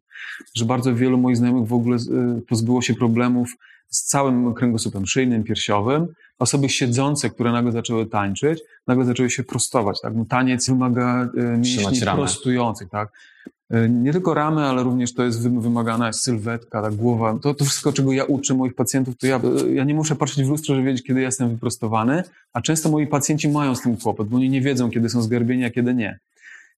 Że 0.55 0.65
bardzo 0.65 0.95
wielu 0.95 1.19
moich 1.19 1.37
znajomych 1.37 1.69
w 1.69 1.73
ogóle 1.73 1.97
y, 1.97 2.43
pozbyło 2.49 2.83
się 2.83 2.95
problemów 2.95 3.57
z 3.89 4.05
całym 4.05 4.55
kręgosłupem 4.55 5.07
szyjnym, 5.07 5.45
piersiowym. 5.45 6.07
Osoby 6.39 6.69
siedzące, 6.69 7.31
które 7.31 7.53
nagle 7.53 7.73
zaczęły 7.73 8.07
tańczyć, 8.07 8.61
nagle 8.87 9.05
zaczęły 9.05 9.31
się 9.31 9.45
prostować. 9.45 10.01
Tak? 10.01 10.13
Taniec 10.29 10.69
wymaga 10.69 11.29
e, 11.37 11.43
mięśni 11.43 12.01
prostujących. 12.01 12.89
Tak? 12.91 13.09
E, 13.71 13.89
nie 13.89 14.13
tylko 14.13 14.35
ramy, 14.35 14.63
ale 14.63 14.83
również 14.83 15.15
to 15.15 15.25
jest 15.25 15.49
wymagana 15.49 16.07
jest 16.07 16.21
sylwetka, 16.21 16.83
ta 16.83 16.91
głowa. 16.91 17.39
To, 17.43 17.55
to 17.55 17.65
wszystko, 17.65 17.93
czego 17.93 18.13
ja 18.13 18.25
uczę 18.25 18.55
moich 18.55 18.75
pacjentów, 18.75 19.17
to 19.17 19.27
ja, 19.27 19.41
ja 19.75 19.85
nie 19.85 19.95
muszę 19.95 20.17
patrzeć 20.17 20.47
w 20.47 20.49
lustro, 20.49 20.75
żeby 20.75 20.87
wiedzieć, 20.87 21.07
kiedy 21.07 21.21
jestem 21.21 21.49
wyprostowany, 21.49 22.23
a 22.53 22.61
często 22.61 22.89
moi 22.89 23.07
pacjenci 23.07 23.49
mają 23.49 23.75
z 23.75 23.83
tym 23.83 23.97
kłopot, 23.97 24.29
bo 24.29 24.37
oni 24.37 24.51
nie 24.51 24.61
wiedzą, 24.61 24.91
kiedy 24.91 25.09
są 25.09 25.23
zgarbieni, 25.23 25.65
a 25.65 25.71
kiedy 25.71 25.95
nie. 25.95 26.19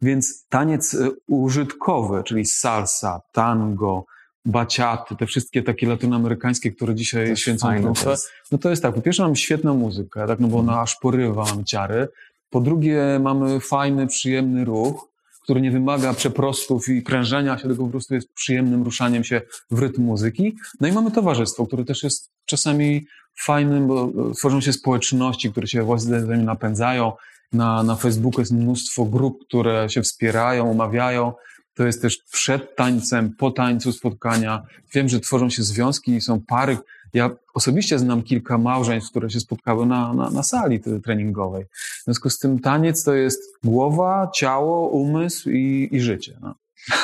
Więc 0.03 0.47
taniec 0.49 0.95
e, 0.95 1.11
użytkowy, 1.27 2.23
czyli 2.25 2.45
salsa, 2.45 3.21
tango, 3.33 4.05
baciaty, 4.47 5.17
te 5.17 5.27
wszystkie 5.27 5.63
takie 5.63 5.87
latynoamerykańskie, 5.87 6.73
które 6.73 6.95
dzisiaj 6.95 7.37
święcą 7.37 7.81
trumfę, 7.81 8.15
no 8.53 8.59
to 8.59 8.71
jest 8.71 8.83
tak, 8.83 8.95
po 8.95 9.01
pierwsze 9.01 9.23
mamy 9.23 9.37
świetną 9.37 9.75
muzykę, 9.75 10.27
tak, 10.27 10.41
no 10.41 10.49
bo 10.49 10.59
ona 10.59 10.81
aż 10.81 10.97
porywa, 10.97 11.45
mamy 11.45 11.65
ciary. 11.65 12.09
Po 12.51 12.61
drugie 12.61 13.21
mamy 13.23 13.61
fajny, 13.61 14.07
przyjemny 14.07 14.65
ruch, 14.65 15.09
który 15.43 15.61
nie 15.61 15.71
wymaga 15.71 16.15
przeprostów 16.15 16.89
i 16.89 17.03
prężenia 17.03 17.59
się, 17.59 17.69
tylko 17.69 17.85
po 17.85 17.91
prostu 17.91 18.15
jest 18.15 18.33
przyjemnym 18.33 18.83
ruszaniem 18.83 19.25
się 19.25 19.41
w 19.71 19.79
rytm 19.79 20.03
muzyki. 20.03 20.57
No 20.81 20.89
i 20.89 20.93
mamy 20.93 21.11
towarzystwo, 21.11 21.67
które 21.67 21.85
też 21.85 22.03
jest 22.03 22.31
czasami 22.47 23.07
fajnym, 23.41 23.87
bo 23.87 24.13
tworzą 24.39 24.61
się 24.61 24.73
społeczności, 24.73 25.51
które 25.51 25.67
się 25.67 25.83
właśnie 25.83 26.19
napędzają. 26.21 27.13
Na, 27.53 27.83
na 27.83 27.97
Facebooku 27.97 28.41
jest 28.41 28.53
mnóstwo 28.53 29.05
grup, 29.05 29.45
które 29.47 29.91
się 29.91 30.03
wspierają, 30.03 30.65
umawiają. 30.65 31.33
To 31.77 31.87
jest 31.87 32.03
też 32.03 32.19
przed 32.33 32.77
tańcem, 32.77 33.35
po 33.39 33.51
tańcu 33.51 33.93
spotkania. 33.93 34.63
Wiem, 34.95 35.09
że 35.09 35.21
tworzą 35.21 35.51
się 35.51 35.63
związki 35.63 36.13
i 36.13 36.21
są 36.21 36.41
pary. 36.41 36.79
Ja 37.15 37.31
osobiście 37.55 37.99
znam 37.99 38.23
kilka 38.23 38.59
małżeństw, 38.59 39.11
które 39.11 39.31
się 39.31 39.41
spotkały 39.41 39.87
na, 39.87 40.15
na, 40.15 40.31
na 40.31 40.43
sali 40.43 40.81
treningowej. 41.05 41.65
W 42.01 42.05
związku 42.05 42.31
z 42.31 42.39
tym 42.39 42.59
taniec 42.59 43.05
to 43.05 43.15
jest 43.15 43.41
głowa, 43.65 44.31
ciało, 44.35 44.89
umysł 44.89 45.51
i, 45.51 45.89
i 45.93 46.01
życie. 46.01 46.39
No. 46.41 46.55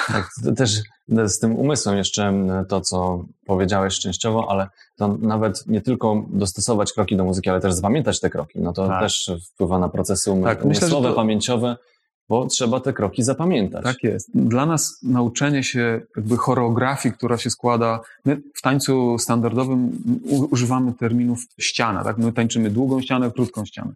Tak, 0.06 0.30
też 0.56 0.82
z 1.26 1.38
tym 1.38 1.56
umysłem 1.56 1.96
jeszcze 1.96 2.32
to, 2.68 2.80
co 2.80 3.24
powiedziałeś 3.46 3.98
częściowo, 3.98 4.50
ale 4.50 4.68
to 4.96 5.08
nawet 5.08 5.66
nie 5.66 5.80
tylko 5.80 6.26
dostosować 6.30 6.92
kroki 6.92 7.16
do 7.16 7.24
muzyki, 7.24 7.50
ale 7.50 7.60
też 7.60 7.74
zapamiętać 7.74 8.20
te 8.20 8.30
kroki. 8.30 8.60
No 8.60 8.72
to 8.72 8.88
tak. 8.88 9.02
też 9.02 9.30
wpływa 9.54 9.78
na 9.78 9.88
procesy 9.88 10.30
umy 10.30 10.44
tak, 10.44 10.64
umysłowe, 10.64 10.96
myślę, 10.96 11.10
to... 11.10 11.16
pamięciowe 11.16 11.76
bo 12.28 12.46
trzeba 12.46 12.80
te 12.80 12.92
kroki 12.92 13.22
zapamiętać. 13.22 13.84
Tak 13.84 14.02
jest. 14.02 14.30
Dla 14.34 14.66
nas 14.66 14.98
nauczenie 15.02 15.64
się 15.64 16.00
jakby 16.16 16.36
choreografii, 16.36 17.14
która 17.14 17.38
się 17.38 17.50
składa, 17.50 18.00
my 18.24 18.42
w 18.54 18.62
tańcu 18.62 19.18
standardowym 19.18 20.02
używamy 20.50 20.92
terminów 20.94 21.40
ściana, 21.60 22.04
tak? 22.04 22.18
My 22.18 22.32
tańczymy 22.32 22.70
długą 22.70 23.00
ścianę, 23.00 23.30
krótką 23.30 23.64
ścianę. 23.64 23.92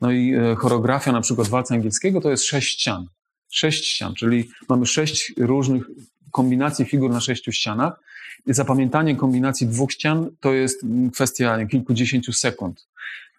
No 0.00 0.10
i 0.10 0.34
e, 0.34 0.54
choreografia 0.54 1.12
na 1.12 1.20
przykład 1.20 1.48
walca 1.48 1.74
angielskiego 1.74 2.20
to 2.20 2.30
jest 2.30 2.44
sześć 2.44 2.80
ścian. 2.80 3.06
Sześć 3.48 3.86
ścian, 3.86 4.14
czyli 4.14 4.48
mamy 4.68 4.86
sześć 4.86 5.34
różnych 5.38 5.90
kombinacji 6.32 6.84
figur 6.84 7.10
na 7.10 7.20
sześciu 7.20 7.52
ścianach. 7.52 8.00
Zapamiętanie 8.46 9.16
kombinacji 9.16 9.66
dwóch 9.66 9.92
ścian 9.92 10.30
to 10.40 10.52
jest 10.52 10.86
kwestia 11.12 11.66
kilkudziesięciu 11.66 12.32
sekund 12.32 12.86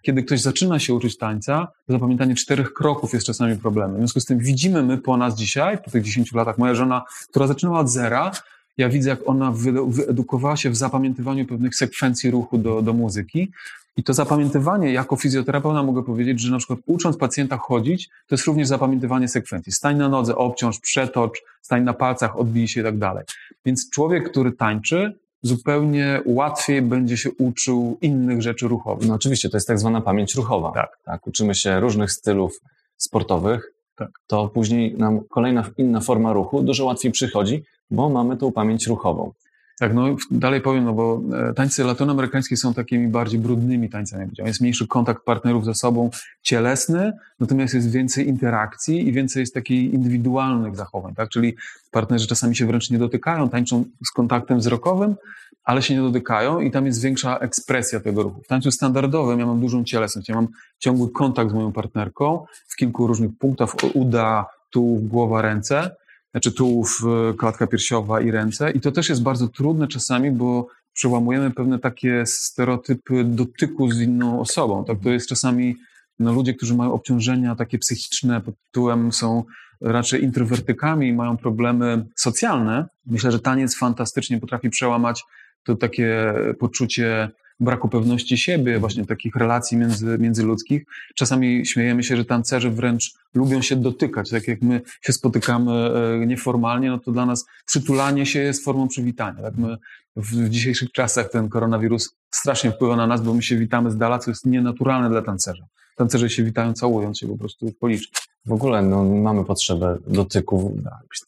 kiedy 0.01 0.23
ktoś 0.23 0.41
zaczyna 0.41 0.79
się 0.79 0.93
uczyć 0.93 1.17
tańca, 1.17 1.67
zapamiętanie 1.87 2.35
czterech 2.35 2.73
kroków 2.73 3.13
jest 3.13 3.25
czasami 3.25 3.57
problemem. 3.57 3.95
W 3.95 3.97
związku 3.97 4.19
z 4.19 4.25
tym 4.25 4.39
widzimy 4.39 4.83
my 4.83 4.97
po 4.97 5.17
nas 5.17 5.35
dzisiaj, 5.35 5.77
po 5.77 5.91
tych 5.91 6.03
10 6.03 6.33
latach, 6.33 6.57
moja 6.57 6.75
żona, 6.75 7.03
która 7.29 7.47
zaczynała 7.47 7.79
od 7.79 7.89
zera, 7.89 8.31
ja 8.77 8.89
widzę, 8.89 9.09
jak 9.09 9.29
ona 9.29 9.51
wyedukowała 9.87 10.57
się 10.57 10.69
w 10.69 10.75
zapamiętywaniu 10.75 11.45
pewnych 11.45 11.75
sekwencji 11.75 12.31
ruchu 12.31 12.57
do, 12.57 12.81
do 12.81 12.93
muzyki. 12.93 13.51
I 13.97 14.03
to 14.03 14.13
zapamiętywanie, 14.13 14.93
jako 14.93 15.15
fizjoterapeuta 15.15 15.83
mogę 15.83 16.03
powiedzieć, 16.03 16.41
że 16.41 16.51
na 16.51 16.57
przykład 16.57 16.79
ucząc 16.85 17.17
pacjenta 17.17 17.57
chodzić, 17.57 18.09
to 18.27 18.35
jest 18.35 18.45
również 18.45 18.67
zapamiętywanie 18.67 19.27
sekwencji. 19.27 19.71
Stań 19.71 19.97
na 19.97 20.09
nodze, 20.09 20.35
obciąż, 20.35 20.79
przetocz, 20.79 21.41
stań 21.61 21.83
na 21.83 21.93
palcach, 21.93 22.39
odbij 22.39 22.67
się 22.67 22.81
i 22.81 22.83
tak 22.83 22.97
dalej. 22.97 23.23
Więc 23.65 23.89
człowiek, 23.89 24.31
który 24.31 24.51
tańczy, 24.51 25.19
zupełnie 25.41 26.21
łatwiej 26.25 26.81
będzie 26.81 27.17
się 27.17 27.31
uczył 27.31 27.97
innych 28.01 28.41
rzeczy 28.41 28.67
ruchowych. 28.67 29.07
No 29.07 29.13
oczywiście, 29.13 29.49
to 29.49 29.57
jest 29.57 29.67
tak 29.67 29.79
zwana 29.79 30.01
pamięć 30.01 30.35
ruchowa. 30.35 30.71
Tak. 30.71 30.97
tak 31.03 31.27
uczymy 31.27 31.55
się 31.55 31.79
różnych 31.79 32.11
stylów 32.11 32.61
sportowych, 32.97 33.73
tak. 33.95 34.09
to 34.27 34.47
później 34.47 34.97
nam 34.97 35.21
kolejna 35.29 35.69
inna 35.77 36.01
forma 36.01 36.33
ruchu 36.33 36.63
dużo 36.63 36.85
łatwiej 36.85 37.11
przychodzi, 37.11 37.63
bo 37.91 38.09
mamy 38.09 38.37
tą 38.37 38.51
pamięć 38.51 38.87
ruchową. 38.87 39.31
Tak, 39.79 39.93
no 39.93 40.15
dalej 40.31 40.61
powiem, 40.61 40.85
no 40.85 40.93
bo 40.93 41.21
e, 41.49 41.53
tańce 41.53 41.83
latynoamerykańskie 41.83 42.57
są 42.57 42.73
takimi 42.73 43.07
bardziej 43.07 43.39
brudnymi 43.39 43.89
tańcami. 43.89 44.27
Jest 44.37 44.61
mniejszy 44.61 44.87
kontakt 44.87 45.23
partnerów 45.23 45.65
ze 45.65 45.75
sobą 45.75 46.09
cielesny, 46.41 47.13
natomiast 47.39 47.73
jest 47.73 47.91
więcej 47.91 48.27
interakcji 48.27 49.07
i 49.07 49.11
więcej 49.11 49.39
jest 49.39 49.53
takich 49.53 49.93
indywidualnych 49.93 50.75
zachowań, 50.75 51.15
tak? 51.15 51.29
Czyli 51.29 51.55
partnerzy 51.91 52.27
czasami 52.27 52.55
się 52.55 52.65
wręcz 52.65 52.89
nie 52.89 52.97
dotykają, 52.97 53.49
tańczą 53.49 53.85
z 54.05 54.11
kontaktem 54.11 54.59
wzrokowym, 54.59 55.15
ale 55.63 55.81
się 55.81 55.95
nie 55.95 56.01
dotykają 56.01 56.59
i 56.59 56.71
tam 56.71 56.85
jest 56.85 57.01
większa 57.01 57.37
ekspresja 57.37 57.99
tego 57.99 58.23
ruchu. 58.23 58.41
W 58.41 58.47
tańcu 58.47 58.71
standardowym 58.71 59.39
ja 59.39 59.45
mam 59.45 59.59
dużą 59.59 59.83
cielesność, 59.83 60.29
ja 60.29 60.35
mam 60.35 60.47
ciągły 60.79 61.09
kontakt 61.09 61.51
z 61.51 61.53
moją 61.53 61.71
partnerką 61.71 62.45
w 62.67 62.75
kilku 62.75 63.07
różnych 63.07 63.31
punktach, 63.39 63.69
uda, 63.93 64.45
tu, 64.69 64.83
głowa, 64.83 65.41
ręce, 65.41 65.95
znaczy 66.31 66.51
tułów, 66.51 67.01
e, 67.29 67.33
klatka 67.33 67.67
piersiowa 67.67 68.21
i 68.21 68.31
ręce. 68.31 68.71
I 68.71 68.79
to 68.79 68.91
też 68.91 69.09
jest 69.09 69.23
bardzo 69.23 69.47
trudne 69.47 69.87
czasami, 69.87 70.31
bo 70.31 70.67
przełamujemy 70.93 71.51
pewne 71.51 71.79
takie 71.79 72.25
stereotypy 72.25 73.23
dotyku 73.23 73.91
z 73.91 74.01
inną 74.01 74.39
osobą. 74.39 74.85
Tak, 74.85 74.97
to 75.03 75.09
jest 75.09 75.27
czasami 75.27 75.75
no, 76.19 76.33
ludzie, 76.33 76.53
którzy 76.53 76.75
mają 76.75 76.93
obciążenia 76.93 77.55
takie 77.55 77.77
psychiczne 77.77 78.41
pod 78.41 78.55
tytułem 78.65 79.11
są 79.11 79.43
raczej 79.81 80.23
introwertykami 80.23 81.07
i 81.07 81.13
mają 81.13 81.37
problemy 81.37 82.05
socjalne. 82.15 82.85
Myślę, 83.05 83.31
że 83.31 83.39
taniec 83.39 83.77
fantastycznie 83.77 84.39
potrafi 84.39 84.69
przełamać 84.69 85.23
to 85.63 85.75
takie 85.75 86.33
poczucie 86.59 87.29
braku 87.61 87.89
pewności 87.89 88.37
siebie, 88.37 88.79
właśnie 88.79 89.05
takich 89.05 89.35
relacji 89.35 89.77
między, 89.77 90.17
międzyludzkich. 90.19 90.83
Czasami 91.15 91.65
śmiejemy 91.65 92.03
się, 92.03 92.17
że 92.17 92.25
tancerze 92.25 92.69
wręcz 92.69 93.13
lubią 93.33 93.61
się 93.61 93.75
dotykać. 93.75 94.29
Tak 94.29 94.47
jak 94.47 94.61
my 94.61 94.81
się 95.01 95.13
spotykamy 95.13 95.71
e, 95.71 96.25
nieformalnie, 96.25 96.89
no 96.89 96.99
to 96.99 97.11
dla 97.11 97.25
nas 97.25 97.45
przytulanie 97.65 98.25
się 98.25 98.39
jest 98.39 98.65
formą 98.65 98.87
przywitania. 98.87 99.41
Tak 99.41 99.57
my 99.57 99.77
w 100.15 100.49
dzisiejszych 100.49 100.91
czasach 100.91 101.29
ten 101.29 101.49
koronawirus 101.49 102.15
strasznie 102.31 102.71
wpływa 102.71 102.95
na 102.95 103.07
nas, 103.07 103.21
bo 103.21 103.33
my 103.33 103.41
się 103.41 103.57
witamy 103.57 103.91
z 103.91 103.97
dala, 103.97 104.19
co 104.19 104.31
jest 104.31 104.45
nienaturalne 104.45 105.09
dla 105.09 105.21
tancerza. 105.21 105.65
Tancerze 105.95 106.29
się 106.29 106.43
witają 106.43 106.73
całując 106.73 107.19
się 107.19 107.27
po 107.27 107.37
prostu 107.37 107.69
w 107.69 107.77
policzki. 107.77 108.21
W 108.45 108.51
ogóle 108.51 108.81
no, 108.81 109.03
mamy 109.03 109.45
potrzebę 109.45 109.97
dotyku. 110.07 110.77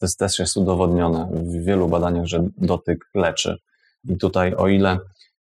To 0.00 0.06
też 0.18 0.38
jest 0.38 0.56
udowodnione 0.56 1.28
w 1.32 1.64
wielu 1.64 1.88
badaniach, 1.88 2.26
że 2.26 2.48
dotyk 2.58 3.10
leczy. 3.14 3.58
I 4.08 4.16
tutaj, 4.16 4.54
o 4.54 4.68
ile 4.68 4.98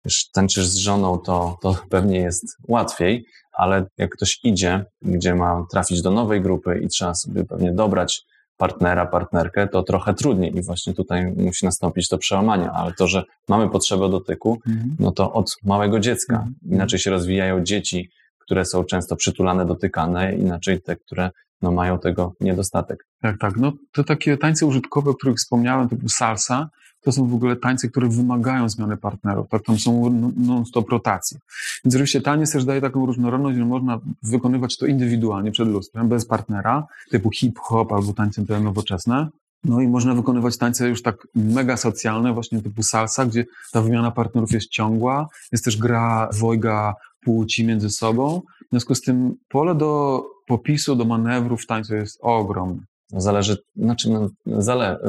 już 0.06 0.30
tańczysz 0.30 0.68
z 0.68 0.76
żoną, 0.76 1.18
to, 1.18 1.58
to 1.62 1.76
pewnie 1.90 2.20
jest 2.20 2.58
łatwiej, 2.68 3.26
ale 3.54 3.86
jak 3.98 4.12
ktoś 4.12 4.40
idzie, 4.44 4.86
gdzie 5.02 5.36
ma 5.36 5.66
trafić 5.72 6.02
do 6.02 6.12
nowej 6.12 6.42
grupy 6.42 6.80
i 6.84 6.88
trzeba 6.88 7.16
sobie 7.16 7.46
pewnie 7.46 7.74
dobrać 7.74 8.26
partnera, 8.58 9.06
partnerkę, 9.06 9.68
to 9.68 9.84
trochę 9.84 10.14
trudniej 10.14 10.58
i 10.58 10.62
właśnie 10.62 10.94
tutaj 10.94 11.34
musi 11.38 11.66
nastąpić 11.66 12.10
to 12.10 12.18
przełamanie, 12.18 12.72
ale 12.72 12.94
to, 12.94 13.08
że 13.08 13.24
mamy 13.48 13.70
potrzebę 13.70 14.10
dotyku, 14.10 14.62
mhm. 14.68 14.96
no 15.00 15.12
to 15.12 15.34
od 15.34 15.56
małego 15.64 16.00
dziecka. 16.00 16.36
Mhm. 16.36 16.56
Inaczej 16.72 17.00
się 17.00 17.12
rozwijają 17.12 17.64
dzieci, 17.64 18.10
które 18.40 18.66
są 18.66 18.84
często 18.84 19.16
przytulane, 19.16 19.66
dotykane, 19.66 20.36
inaczej 20.36 20.82
te, 20.82 20.96
które 20.96 21.32
no, 21.62 21.72
mają 21.72 22.00
tego 22.00 22.34
niedostatek. 22.42 23.06
Tak, 23.22 23.38
tak. 23.40 23.58
No 23.58 23.74
to 23.92 24.04
takie 24.04 24.38
tańce 24.38 24.66
użytkowe, 24.66 25.12
o 25.12 25.14
których 25.14 25.38
wspomniałem, 25.38 25.90
typu 25.90 26.10
salsa, 26.10 26.70
to 27.06 27.12
są 27.12 27.28
w 27.28 27.34
ogóle 27.34 27.56
tańce, 27.56 27.88
które 27.88 28.10
wymagają 28.10 28.70
zmiany 28.70 28.98
partnerów, 28.98 29.50
tak? 29.50 29.64
Tam 29.64 29.80
są 29.80 30.10
non-stop 30.38 30.90
rotacje. 30.90 31.40
Więc 31.86 31.96
oczywiście 31.96 32.22
taniec 32.22 32.52
też 32.52 32.66
daje 32.66 32.82
taką 32.82 33.06
różnorodność, 33.06 33.58
że 33.58 33.66
można 33.66 34.00
wykonywać 34.24 34.78
to 34.78 34.86
indywidualnie 34.86 35.52
przed 35.52 35.68
lustrem, 35.68 36.10
bez 36.10 36.26
partnera, 36.26 36.88
typu 37.12 37.32
hip-hop 37.32 37.92
albo 37.92 38.14
tańce 38.14 38.60
nowoczesne. 38.62 39.28
No 39.64 39.82
i 39.82 39.88
można 39.88 40.16
wykonywać 40.16 40.58
tańce 40.58 40.90
już 40.90 41.02
tak 41.02 41.28
mega 41.36 41.78
socjalne, 41.78 42.34
właśnie 42.34 42.62
typu 42.62 42.84
salsa, 42.84 43.26
gdzie 43.26 43.46
ta 43.72 43.82
wymiana 43.82 44.12
partnerów 44.12 44.52
jest 44.52 44.70
ciągła, 44.70 45.28
jest 45.52 45.66
też 45.66 45.78
gra 45.78 46.30
dwojga 46.34 46.96
płci 47.22 47.66
między 47.66 47.90
sobą. 47.90 48.42
W 48.68 48.70
związku 48.70 48.96
z 48.96 49.02
tym 49.02 49.36
pole 49.50 49.76
do 49.76 50.24
popisu, 50.48 50.96
do 50.96 51.06
manewru 51.06 51.58
w 51.58 51.66
tańcu 51.66 51.96
jest 51.96 52.20
ogromne. 52.22 52.82
Zależy 53.10 53.58
na 53.76 53.96
czym 53.96 54.30
zale, 54.46 55.00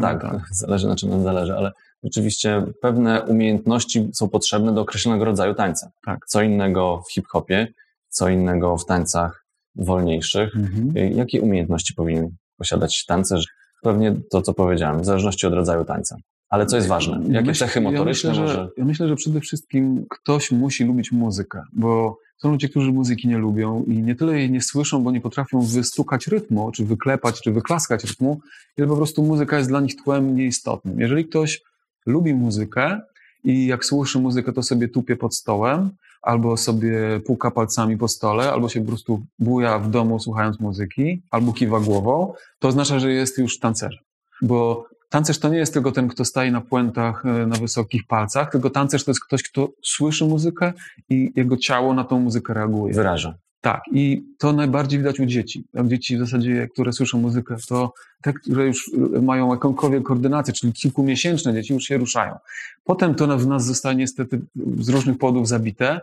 tak, 0.00 0.22
tak, 0.22 0.40
zależy 0.62 0.88
na 0.88 0.96
czym 0.96 1.22
zależy, 1.22 1.56
ale 1.56 1.72
rzeczywiście 2.04 2.66
pewne 2.82 3.22
umiejętności 3.22 4.08
są 4.14 4.28
potrzebne 4.28 4.74
do 4.74 4.80
określonego 4.80 5.24
rodzaju 5.24 5.54
tańca. 5.54 5.90
Tak. 6.06 6.26
Co 6.26 6.42
innego 6.42 7.02
w 7.08 7.12
hip-hopie, 7.12 7.68
co 8.08 8.28
innego 8.28 8.76
w 8.76 8.84
tańcach 8.84 9.44
wolniejszych. 9.74 10.56
Mhm. 10.56 11.16
Jakie 11.16 11.40
umiejętności 11.42 11.94
powinien 11.94 12.28
posiadać 12.56 13.04
tancerz? 13.04 13.46
Pewnie 13.82 14.14
to, 14.30 14.42
co 14.42 14.54
powiedziałem, 14.54 15.00
w 15.00 15.04
zależności 15.04 15.46
od 15.46 15.54
rodzaju 15.54 15.84
tańca. 15.84 16.16
Ale 16.48 16.66
co 16.66 16.76
jest 16.76 16.88
ważne? 16.88 17.20
Jakie 17.28 17.52
cechy 17.52 17.80
motoryczne 17.80 18.30
ja 18.30 18.40
myślę, 18.40 18.46
może... 18.46 18.68
ja 18.76 18.84
myślę, 18.84 19.08
że 19.08 19.16
przede 19.16 19.40
wszystkim 19.40 20.06
ktoś 20.10 20.52
musi 20.52 20.84
lubić 20.84 21.12
muzykę, 21.12 21.62
bo 21.72 22.18
Są 22.36 22.50
ludzie, 22.50 22.68
którzy 22.68 22.92
muzyki 22.92 23.28
nie 23.28 23.38
lubią 23.38 23.84
i 23.86 24.02
nie 24.02 24.14
tyle 24.14 24.38
jej 24.38 24.50
nie 24.50 24.62
słyszą, 24.62 25.02
bo 25.02 25.10
nie 25.10 25.20
potrafią 25.20 25.60
wystukać 25.60 26.26
rytmu, 26.26 26.72
czy 26.72 26.84
wyklepać, 26.84 27.40
czy 27.40 27.52
wyklaskać 27.52 28.04
rytmu, 28.04 28.40
ile 28.78 28.86
po 28.86 28.96
prostu 28.96 29.22
muzyka 29.22 29.58
jest 29.58 29.70
dla 29.70 29.80
nich 29.80 29.96
tłem 30.04 30.36
nieistotnym. 30.36 31.00
Jeżeli 31.00 31.24
ktoś 31.24 31.62
lubi 32.06 32.34
muzykę 32.34 33.00
i 33.44 33.66
jak 33.66 33.84
słyszy 33.84 34.18
muzykę, 34.18 34.52
to 34.52 34.62
sobie 34.62 34.88
tupie 34.88 35.16
pod 35.16 35.34
stołem, 35.34 35.90
albo 36.22 36.56
sobie 36.56 37.20
puka 37.26 37.50
palcami 37.50 37.96
po 37.96 38.08
stole, 38.08 38.52
albo 38.52 38.68
się 38.68 38.80
po 38.80 38.86
prostu 38.86 39.22
buja 39.38 39.78
w 39.78 39.90
domu 39.90 40.20
słuchając 40.20 40.60
muzyki, 40.60 41.22
albo 41.30 41.52
kiwa 41.52 41.80
głową, 41.80 42.32
to 42.58 42.68
oznacza, 42.68 42.98
że 42.98 43.12
jest 43.12 43.38
już 43.38 43.58
tancerzem. 43.58 44.04
Bo 44.42 44.88
tancerz 45.08 45.38
to 45.38 45.48
nie 45.48 45.58
jest 45.58 45.72
tylko 45.72 45.92
ten, 45.92 46.08
kto 46.08 46.24
staje 46.24 46.50
na 46.50 46.60
puentach 46.60 47.26
e, 47.26 47.46
na 47.46 47.56
wysokich 47.56 48.06
palcach, 48.06 48.50
tylko 48.50 48.70
tancerz 48.70 49.04
to 49.04 49.10
jest 49.10 49.24
ktoś, 49.24 49.42
kto 49.42 49.68
słyszy 49.82 50.24
muzykę 50.24 50.72
i 51.08 51.32
jego 51.36 51.56
ciało 51.56 51.94
na 51.94 52.04
tą 52.04 52.20
muzykę 52.20 52.54
reaguje. 52.54 52.94
Wyraża. 52.94 53.34
Tak, 53.66 53.82
i 53.92 54.24
to 54.38 54.52
najbardziej 54.52 54.98
widać 54.98 55.20
u 55.20 55.26
dzieci. 55.26 55.64
Dzieci 55.84 56.16
w 56.16 56.20
zasadzie, 56.20 56.68
które 56.72 56.92
słyszą 56.92 57.18
muzykę, 57.18 57.56
to 57.68 57.92
te, 58.22 58.32
które 58.32 58.66
już 58.66 58.90
mają 59.22 59.50
jakąkolwiek 59.50 60.02
koordynację, 60.02 60.54
czyli 60.54 60.72
kilkumiesięczne 60.72 61.54
dzieci 61.54 61.72
już 61.72 61.84
się 61.84 61.96
ruszają. 61.96 62.38
Potem 62.84 63.14
to 63.14 63.38
w 63.38 63.46
nas 63.46 63.64
zostaje 63.64 63.96
niestety 63.96 64.40
z 64.80 64.88
różnych 64.88 65.18
powodów 65.18 65.48
zabite 65.48 66.00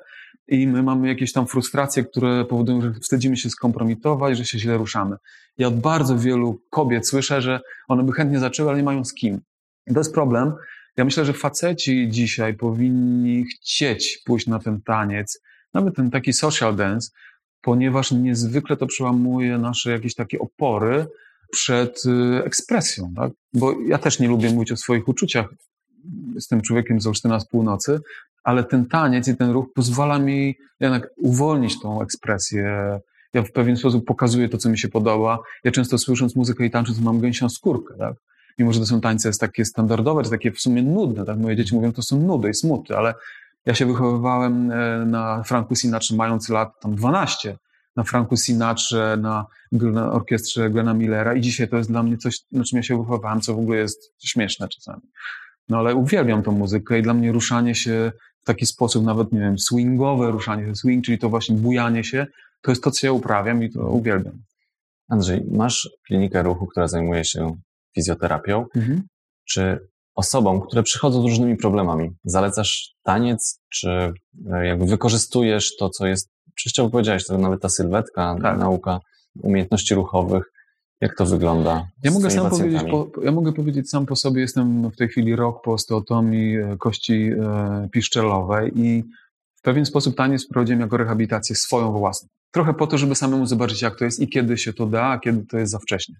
i 0.47 0.67
my 0.67 0.83
mamy 0.83 1.07
jakieś 1.07 1.33
tam 1.33 1.47
frustracje, 1.47 2.03
które 2.03 2.45
powodują, 2.45 2.81
że 2.81 2.93
wstydzimy 2.93 3.37
się 3.37 3.49
skompromitować, 3.49 4.37
że 4.37 4.45
się 4.45 4.59
źle 4.59 4.77
ruszamy. 4.77 5.15
Ja 5.57 5.67
od 5.67 5.79
bardzo 5.79 6.17
wielu 6.17 6.59
kobiet 6.69 7.07
słyszę, 7.07 7.41
że 7.41 7.59
one 7.87 8.03
by 8.03 8.13
chętnie 8.13 8.39
zaczęły, 8.39 8.69
ale 8.69 8.77
nie 8.77 8.83
mają 8.83 9.05
z 9.05 9.13
kim. 9.13 9.41
To 9.93 9.99
jest 9.99 10.13
problem. 10.13 10.53
Ja 10.97 11.05
myślę, 11.05 11.25
że 11.25 11.33
faceci 11.33 12.07
dzisiaj 12.09 12.53
powinni 12.53 13.45
chcieć 13.45 14.21
pójść 14.25 14.47
na 14.47 14.59
ten 14.59 14.81
taniec, 14.81 15.41
nawet 15.73 15.95
ten 15.95 16.11
taki 16.11 16.33
social 16.33 16.75
dance, 16.75 17.09
ponieważ 17.63 18.11
niezwykle 18.11 18.77
to 18.77 18.87
przełamuje 18.87 19.57
nasze 19.57 19.91
jakieś 19.91 20.15
takie 20.15 20.39
opory 20.39 21.05
przed 21.51 22.05
y, 22.05 22.43
ekspresją, 22.45 23.13
tak? 23.15 23.31
Bo 23.53 23.75
ja 23.87 23.97
też 23.97 24.19
nie 24.19 24.27
lubię 24.27 24.51
mówić 24.51 24.71
o 24.71 24.77
swoich 24.77 25.07
uczuciach. 25.07 25.45
Jestem 26.35 26.61
człowiekiem 26.61 27.01
z 27.01 27.07
Olsztyna 27.07 27.39
z 27.39 27.47
północy, 27.47 27.99
ale 28.43 28.63
ten 28.63 28.85
taniec 28.85 29.27
i 29.27 29.37
ten 29.37 29.51
ruch 29.51 29.65
pozwala 29.75 30.19
mi 30.19 30.55
jednak 30.79 31.09
uwolnić 31.17 31.81
tą 31.81 32.01
ekspresję. 32.01 32.99
Ja 33.33 33.43
w 33.43 33.51
pewien 33.51 33.77
sposób 33.77 34.05
pokazuję 34.05 34.49
to, 34.49 34.57
co 34.57 34.69
mi 34.69 34.77
się 34.77 34.87
podoba. 34.87 35.39
Ja 35.63 35.71
często 35.71 35.97
słysząc 35.97 36.35
muzykę 36.35 36.65
i 36.65 36.71
tańcząc 36.71 36.99
mam 36.99 37.19
gęsią 37.19 37.49
skórkę, 37.49 37.93
tak? 37.97 38.15
Mimo, 38.59 38.73
że 38.73 38.79
to 38.79 38.85
są 38.85 39.01
tańce 39.01 39.31
takie 39.31 39.65
standardowe, 39.65 40.23
to 40.23 40.29
takie 40.29 40.51
w 40.51 40.59
sumie 40.59 40.81
nudne, 40.81 41.25
tak? 41.25 41.37
Moje 41.37 41.55
dzieci 41.55 41.75
mówią, 41.75 41.91
to 41.91 42.01
są 42.01 42.19
nudy 42.19 42.49
i 42.49 42.53
smuty, 42.53 42.97
ale 42.97 43.13
ja 43.65 43.75
się 43.75 43.85
wychowywałem 43.85 44.71
e, 44.71 45.05
na 45.05 45.43
Franku 45.43 45.75
Sinatrze 45.75 46.15
mając 46.15 46.49
lat 46.49 46.79
tam 46.81 46.95
12, 46.95 47.57
na 47.95 48.03
Franku 48.03 48.37
Sinatrze, 48.37 49.17
na, 49.21 49.45
na 49.71 50.11
orkiestrze 50.11 50.69
Glena 50.69 50.93
Millera 50.93 51.33
i 51.33 51.41
dzisiaj 51.41 51.67
to 51.67 51.77
jest 51.77 51.89
dla 51.89 52.03
mnie 52.03 52.17
coś, 52.17 52.39
na 52.51 52.63
czym 52.63 52.77
ja 52.77 52.83
się 52.83 52.97
wychowałem, 52.97 53.41
co 53.41 53.55
w 53.55 53.59
ogóle 53.59 53.77
jest 53.77 54.13
śmieszne 54.23 54.67
czasami. 54.67 55.01
No 55.69 55.77
ale 55.77 55.95
uwielbiam 55.95 56.43
tą 56.43 56.51
muzykę 56.51 56.99
i 56.99 57.01
dla 57.01 57.13
mnie 57.13 57.31
ruszanie 57.31 57.75
się 57.75 58.11
w 58.41 58.45
taki 58.45 58.65
sposób, 58.65 59.05
nawet 59.05 59.31
nie 59.31 59.39
wiem, 59.39 59.59
swingowe 59.59 60.31
ruszanie 60.31 60.65
się, 60.65 60.75
swing, 60.75 61.05
czyli 61.05 61.17
to 61.19 61.29
właśnie 61.29 61.55
bujanie 61.55 62.03
się, 62.03 62.27
to 62.61 62.71
jest 62.71 62.83
to, 62.83 62.91
co 62.91 63.07
ja 63.07 63.13
uprawiam 63.13 63.63
i 63.63 63.69
to 63.69 63.89
uwielbiam. 63.89 64.43
Andrzej, 65.09 65.43
masz 65.51 65.89
klinikę 66.07 66.43
ruchu, 66.43 66.67
która 66.67 66.87
zajmuje 66.87 67.25
się 67.25 67.55
fizjoterapią. 67.95 68.65
Mhm. 68.75 69.01
Czy 69.45 69.87
osobom, 70.15 70.61
które 70.61 70.83
przychodzą 70.83 71.21
z 71.21 71.25
różnymi 71.25 71.57
problemami, 71.57 72.09
zalecasz 72.23 72.95
taniec, 73.03 73.61
czy 73.69 73.89
e, 74.51 74.65
jakby 74.65 74.85
wykorzystujesz 74.85 75.75
to, 75.75 75.89
co 75.89 76.07
jest, 76.07 76.29
częściowo 76.55 76.89
powiedziałeś, 76.89 77.25
to 77.25 77.37
nawet 77.37 77.61
ta 77.61 77.69
sylwetka, 77.69 78.35
tak. 78.41 78.59
nauka 78.59 78.99
umiejętności 79.43 79.95
ruchowych, 79.95 80.43
jak 81.01 81.17
to 81.17 81.25
wygląda? 81.25 81.87
Ja 82.03 82.11
mogę, 82.11 82.31
sam 82.31 82.49
powiedzieć 82.49 82.83
po, 82.91 83.09
ja 83.23 83.31
mogę 83.31 83.53
powiedzieć 83.53 83.89
sam 83.89 84.05
po 84.05 84.15
sobie, 84.15 84.41
jestem 84.41 84.91
w 84.91 84.95
tej 84.95 85.07
chwili 85.07 85.35
rok 85.35 85.63
po 85.63 85.73
osteotomii 85.73 86.57
e, 86.57 86.77
kości 86.77 87.31
e, 87.31 87.89
piszczelowej 87.91 88.71
i 88.75 89.03
pewien 89.63 89.85
sposób 89.85 90.15
taniec 90.15 90.45
wprowadziłem 90.45 90.81
jako 90.81 90.97
rehabilitację 90.97 91.55
swoją 91.55 91.91
własną. 91.91 92.29
Trochę 92.51 92.73
po 92.73 92.87
to, 92.87 92.97
żeby 92.97 93.15
samemu 93.15 93.45
zobaczyć, 93.45 93.81
jak 93.81 93.97
to 93.97 94.05
jest 94.05 94.19
i 94.19 94.27
kiedy 94.27 94.57
się 94.57 94.73
to 94.73 94.85
da, 94.85 95.05
a 95.05 95.19
kiedy 95.19 95.45
to 95.45 95.57
jest 95.57 95.71
za 95.71 95.79
wcześnie. 95.79 96.15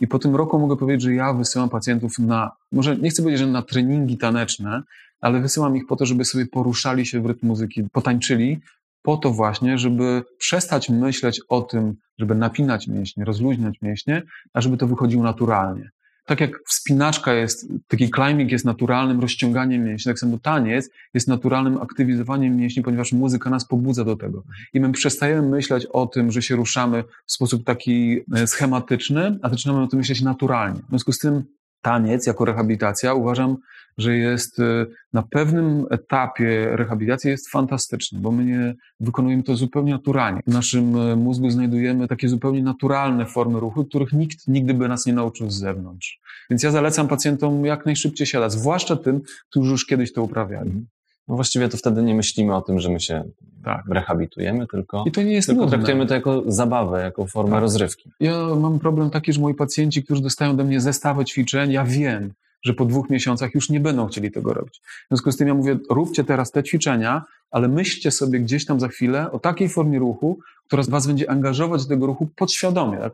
I 0.00 0.08
po 0.08 0.18
tym 0.18 0.36
roku 0.36 0.58
mogę 0.58 0.76
powiedzieć, 0.76 1.02
że 1.02 1.14
ja 1.14 1.32
wysyłam 1.32 1.68
pacjentów 1.68 2.18
na, 2.18 2.50
może 2.72 2.96
nie 2.96 3.10
chcę 3.10 3.22
powiedzieć, 3.22 3.40
że 3.40 3.46
na 3.46 3.62
treningi 3.62 4.18
taneczne, 4.18 4.82
ale 5.20 5.40
wysyłam 5.40 5.76
ich 5.76 5.86
po 5.86 5.96
to, 5.96 6.06
żeby 6.06 6.24
sobie 6.24 6.46
poruszali 6.46 7.06
się 7.06 7.20
w 7.20 7.26
rytm 7.26 7.46
muzyki, 7.46 7.88
potańczyli, 7.92 8.60
po 9.02 9.16
to 9.16 9.30
właśnie, 9.30 9.78
żeby 9.78 10.22
przestać 10.38 10.90
myśleć 10.90 11.40
o 11.48 11.62
tym, 11.62 11.94
żeby 12.18 12.34
napinać 12.34 12.88
mięśnie, 12.88 13.24
rozluźniać 13.24 13.74
mięśnie, 13.82 14.22
a 14.52 14.60
żeby 14.60 14.76
to 14.76 14.86
wychodziło 14.86 15.22
naturalnie. 15.22 15.90
Tak 16.26 16.40
jak 16.40 16.50
wspinaczka 16.68 17.34
jest, 17.34 17.66
taki 17.88 18.10
climbing 18.10 18.52
jest 18.52 18.64
naturalnym 18.64 19.20
rozciąganiem 19.20 19.84
mięśni, 19.84 20.10
tak 20.10 20.18
samo 20.18 20.38
taniec 20.38 20.90
jest 21.14 21.28
naturalnym 21.28 21.82
aktywizowaniem 21.82 22.56
mięśni, 22.56 22.82
ponieważ 22.82 23.12
muzyka 23.12 23.50
nas 23.50 23.66
pobudza 23.68 24.04
do 24.04 24.16
tego. 24.16 24.44
I 24.72 24.80
my 24.80 24.92
przestajemy 24.92 25.48
myśleć 25.48 25.86
o 25.86 26.06
tym, 26.06 26.32
że 26.32 26.42
się 26.42 26.56
ruszamy 26.56 27.04
w 27.26 27.32
sposób 27.32 27.64
taki 27.64 28.20
e, 28.34 28.46
schematyczny, 28.46 29.38
a 29.42 29.48
zaczynamy 29.48 29.82
o 29.82 29.86
tym 29.86 29.98
myśleć 29.98 30.22
naturalnie. 30.22 30.80
W 30.80 30.88
związku 30.88 31.12
z 31.12 31.18
tym 31.18 31.44
taniec 31.84 32.26
jako 32.26 32.44
rehabilitacja 32.44 33.14
uważam, 33.14 33.56
że 33.98 34.16
jest 34.16 34.58
y, 34.58 34.86
na 35.12 35.22
pewnym 35.22 35.86
etapie 35.90 36.76
rehabilitacji 36.76 37.30
jest 37.30 37.50
fantastyczny, 37.50 38.18
bo 38.20 38.32
my 38.32 38.44
nie 38.44 38.74
wykonujemy 39.00 39.42
to 39.42 39.56
zupełnie 39.56 39.92
naturalnie. 39.92 40.40
W 40.46 40.52
naszym 40.52 40.96
y, 40.96 41.16
mózgu 41.16 41.50
znajdujemy 41.50 42.08
takie 42.08 42.28
zupełnie 42.28 42.62
naturalne 42.62 43.26
formy 43.26 43.60
ruchu, 43.60 43.84
których 43.84 44.12
nikt 44.12 44.48
nigdy 44.48 44.74
by 44.74 44.88
nas 44.88 45.06
nie 45.06 45.12
nauczył 45.12 45.50
z 45.50 45.54
zewnątrz. 45.54 46.20
Więc 46.50 46.62
ja 46.62 46.70
zalecam 46.70 47.08
pacjentom 47.08 47.64
jak 47.64 47.86
najszybciej 47.86 48.26
siadać, 48.26 48.52
zwłaszcza 48.52 48.96
tym, 48.96 49.20
którzy 49.50 49.70
już 49.70 49.86
kiedyś 49.86 50.12
to 50.12 50.22
uprawiali. 50.22 50.86
No 51.28 51.34
właściwie 51.34 51.68
to 51.68 51.76
wtedy 51.76 52.02
nie 52.02 52.14
myślimy 52.14 52.56
o 52.56 52.62
tym, 52.62 52.80
że 52.80 52.90
my 52.90 53.00
się 53.00 53.24
tak. 53.64 53.84
rehabilitujemy, 53.88 54.66
tylko, 54.66 55.04
I 55.06 55.12
to 55.12 55.22
nie 55.22 55.32
jest 55.32 55.48
tylko 55.48 55.66
traktujemy 55.66 56.06
to 56.06 56.14
jako 56.14 56.42
zabawę, 56.46 57.02
jako 57.02 57.26
formę 57.26 57.52
tak. 57.52 57.60
rozrywki. 57.60 58.10
Ja 58.20 58.46
mam 58.56 58.78
problem 58.78 59.10
taki, 59.10 59.32
że 59.32 59.40
moi 59.40 59.54
pacjenci, 59.54 60.04
którzy 60.04 60.22
dostają 60.22 60.50
ode 60.50 60.64
mnie 60.64 60.80
zestawy 60.80 61.24
ćwiczeń, 61.24 61.72
ja 61.72 61.84
wiem, 61.84 62.32
że 62.62 62.74
po 62.74 62.84
dwóch 62.84 63.10
miesiącach 63.10 63.54
już 63.54 63.70
nie 63.70 63.80
będą 63.80 64.06
chcieli 64.06 64.30
tego 64.30 64.54
robić. 64.54 64.80
W 64.80 65.08
związku 65.08 65.32
z 65.32 65.36
tym 65.36 65.48
ja 65.48 65.54
mówię, 65.54 65.78
róbcie 65.90 66.24
teraz 66.24 66.50
te 66.50 66.62
ćwiczenia, 66.62 67.22
ale 67.50 67.68
myślcie 67.68 68.10
sobie 68.10 68.40
gdzieś 68.40 68.66
tam 68.66 68.80
za 68.80 68.88
chwilę 68.88 69.30
o 69.32 69.38
takiej 69.38 69.68
formie 69.68 69.98
ruchu, 69.98 70.38
która 70.66 70.82
was 70.88 71.06
będzie 71.06 71.30
angażować 71.30 71.82
do 71.82 71.88
tego 71.88 72.06
ruchu 72.06 72.28
podświadomie. 72.36 72.98
Tak? 72.98 73.12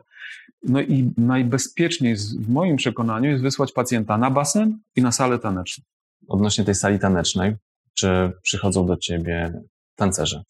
No 0.63 0.81
i 0.81 1.11
najbezpieczniej 1.17 2.15
w 2.15 2.49
moim 2.49 2.75
przekonaniu 2.75 3.29
jest 3.29 3.43
wysłać 3.43 3.71
pacjenta 3.71 4.17
na 4.17 4.31
basen 4.31 4.79
i 4.95 5.01
na 5.01 5.11
salę 5.11 5.39
taneczną. 5.39 5.83
Odnośnie 6.27 6.63
tej 6.63 6.75
sali 6.75 6.99
tanecznej, 6.99 7.55
czy 7.93 8.31
przychodzą 8.41 8.85
do 8.85 8.97
ciebie 8.97 9.53
tancerze? 9.95 10.43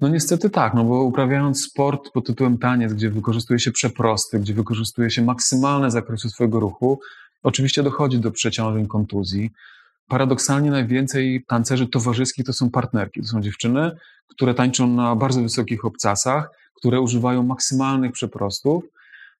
No 0.00 0.08
niestety 0.08 0.50
tak, 0.50 0.74
no 0.74 0.84
bo 0.84 1.02
uprawiając 1.04 1.62
sport 1.62 2.10
pod 2.10 2.26
tytułem 2.26 2.58
taniec, 2.58 2.92
gdzie 2.92 3.10
wykorzystuje 3.10 3.58
się 3.60 3.72
przeprosty, 3.72 4.40
gdzie 4.40 4.54
wykorzystuje 4.54 5.10
się 5.10 5.22
maksymalne 5.22 5.90
zakresy 5.90 6.28
swojego 6.28 6.60
ruchu, 6.60 7.00
oczywiście 7.42 7.82
dochodzi 7.82 8.18
do 8.18 8.30
przeciążeń, 8.30 8.86
kontuzji. 8.86 9.50
Paradoksalnie 10.08 10.70
najwięcej 10.70 11.44
tancerzy 11.48 11.86
towarzyskich 11.86 12.44
to 12.44 12.52
są 12.52 12.70
partnerki, 12.70 13.20
to 13.20 13.26
są 13.26 13.40
dziewczyny, 13.40 13.90
które 14.28 14.54
tańczą 14.54 14.86
na 14.86 15.16
bardzo 15.16 15.42
wysokich 15.42 15.84
obcasach, 15.84 16.50
które 16.74 17.00
używają 17.00 17.42
maksymalnych 17.42 18.12
przeprostów, 18.12 18.84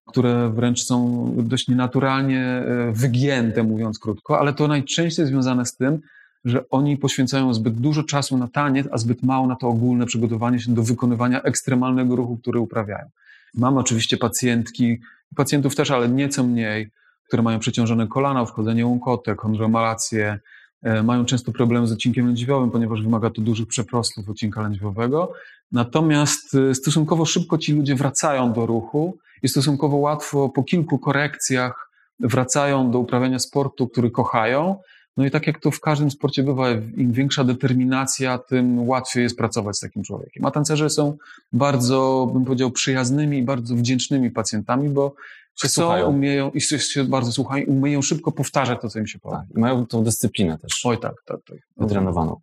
które 0.07 0.51
wręcz 0.51 0.83
są 0.83 1.33
dość 1.39 1.69
nienaturalnie 1.69 2.43
e, 2.45 2.93
wygięte, 2.93 3.63
mówiąc 3.63 3.99
krótko, 3.99 4.41
ale 4.41 4.55
to 4.55 4.69
najczęściej 4.69 5.27
związane 5.27 5.67
z 5.67 5.77
tym, 5.77 6.01
że 6.45 6.69
oni 6.69 6.97
poświęcają 6.97 7.55
zbyt 7.55 7.75
dużo 7.75 8.03
czasu 8.03 8.39
na 8.39 8.49
taniec, 8.49 8.87
a 8.93 8.99
zbyt 8.99 9.23
mało 9.23 9.47
na 9.47 9.57
to 9.57 9.69
ogólne 9.69 10.07
przygotowanie 10.07 10.61
się 10.61 10.75
do 10.75 10.83
wykonywania 10.83 11.43
ekstremalnego 11.43 12.17
ruchu, 12.17 12.37
który 12.37 12.61
uprawiają. 12.61 13.09
Mamy 13.55 13.81
oczywiście 13.81 14.17
pacjentki, 14.17 14.99
pacjentów 15.37 15.77
też, 15.77 15.91
ale 15.91 16.09
nieco 16.09 16.45
mniej, 16.45 16.91
które 17.27 17.43
mają 17.43 17.59
przeciążone 17.59 18.07
kolana, 18.07 18.45
wchodzenie 18.45 18.87
łąkotek, 18.87 19.41
chondromalację, 19.41 20.39
e, 20.83 21.03
mają 21.03 21.25
często 21.25 21.53
problemy 21.53 21.87
z 21.87 21.93
odcinkiem 21.93 22.27
lędźwiowym, 22.27 22.71
ponieważ 22.71 23.03
wymaga 23.03 23.31
to 23.31 23.43
dużych 23.43 23.69
przeprostów 23.69 24.29
odcinka 24.29 24.63
lędźwiowego. 24.63 25.33
Natomiast 25.73 26.55
e, 26.55 26.75
stosunkowo 26.75 27.25
szybko 27.25 27.59
ci 27.59 27.73
ludzie 27.73 27.95
wracają 27.95 28.53
do 28.53 28.67
ruchu 28.67 29.19
i 29.43 29.49
stosunkowo 29.49 29.97
łatwo 29.97 30.49
po 30.49 30.63
kilku 30.65 30.99
korekcjach 30.99 31.91
wracają 32.21 32.91
do 32.91 32.99
uprawiania 32.99 33.39
sportu, 33.39 33.89
który 33.89 34.11
kochają, 34.11 34.77
no 35.19 35.27
i 35.27 35.31
tak 35.31 35.47
jak 35.47 35.61
to 35.61 35.71
w 35.71 35.81
każdym 35.81 36.11
sporcie 36.11 36.43
bywa, 36.43 36.71
im 36.97 37.13
większa 37.13 37.45
determinacja, 37.45 38.39
tym 38.39 38.89
łatwiej 38.89 39.23
jest 39.23 39.37
pracować 39.37 39.77
z 39.77 39.81
takim 39.81 40.03
człowiekiem. 40.03 40.45
A 40.45 40.51
tancerze 40.51 40.91
są 40.91 41.17
bardzo, 41.53 42.31
bym 42.33 42.45
powiedział, 42.45 42.71
przyjaznymi 42.71 43.39
i 43.39 43.43
bardzo 43.43 43.75
wdzięcznymi 43.75 44.31
pacjentami, 44.31 44.89
bo 44.89 45.15
się 45.55 45.69
chcą, 45.69 45.83
słuchają. 45.83 46.07
umieją 46.07 46.51
i 46.51 46.61
się 46.61 47.05
bardzo 47.05 47.33
słuchają, 47.33 47.67
umieją 47.67 48.03
szybko 48.03 48.33
powtarzać 48.33 48.81
to, 48.81 48.89
co 48.89 48.99
im 48.99 49.07
się 49.07 49.19
podoba. 49.19 49.43
Tak, 49.49 49.57
mają 49.57 49.87
tą 49.87 50.05
dyscyplinę 50.05 50.59
też. 50.59 50.85
Oj 50.85 50.99
tak, 50.99 51.15
tak, 51.25 51.41
tak. 51.49 51.59
Wytrenowaną. 51.77 52.37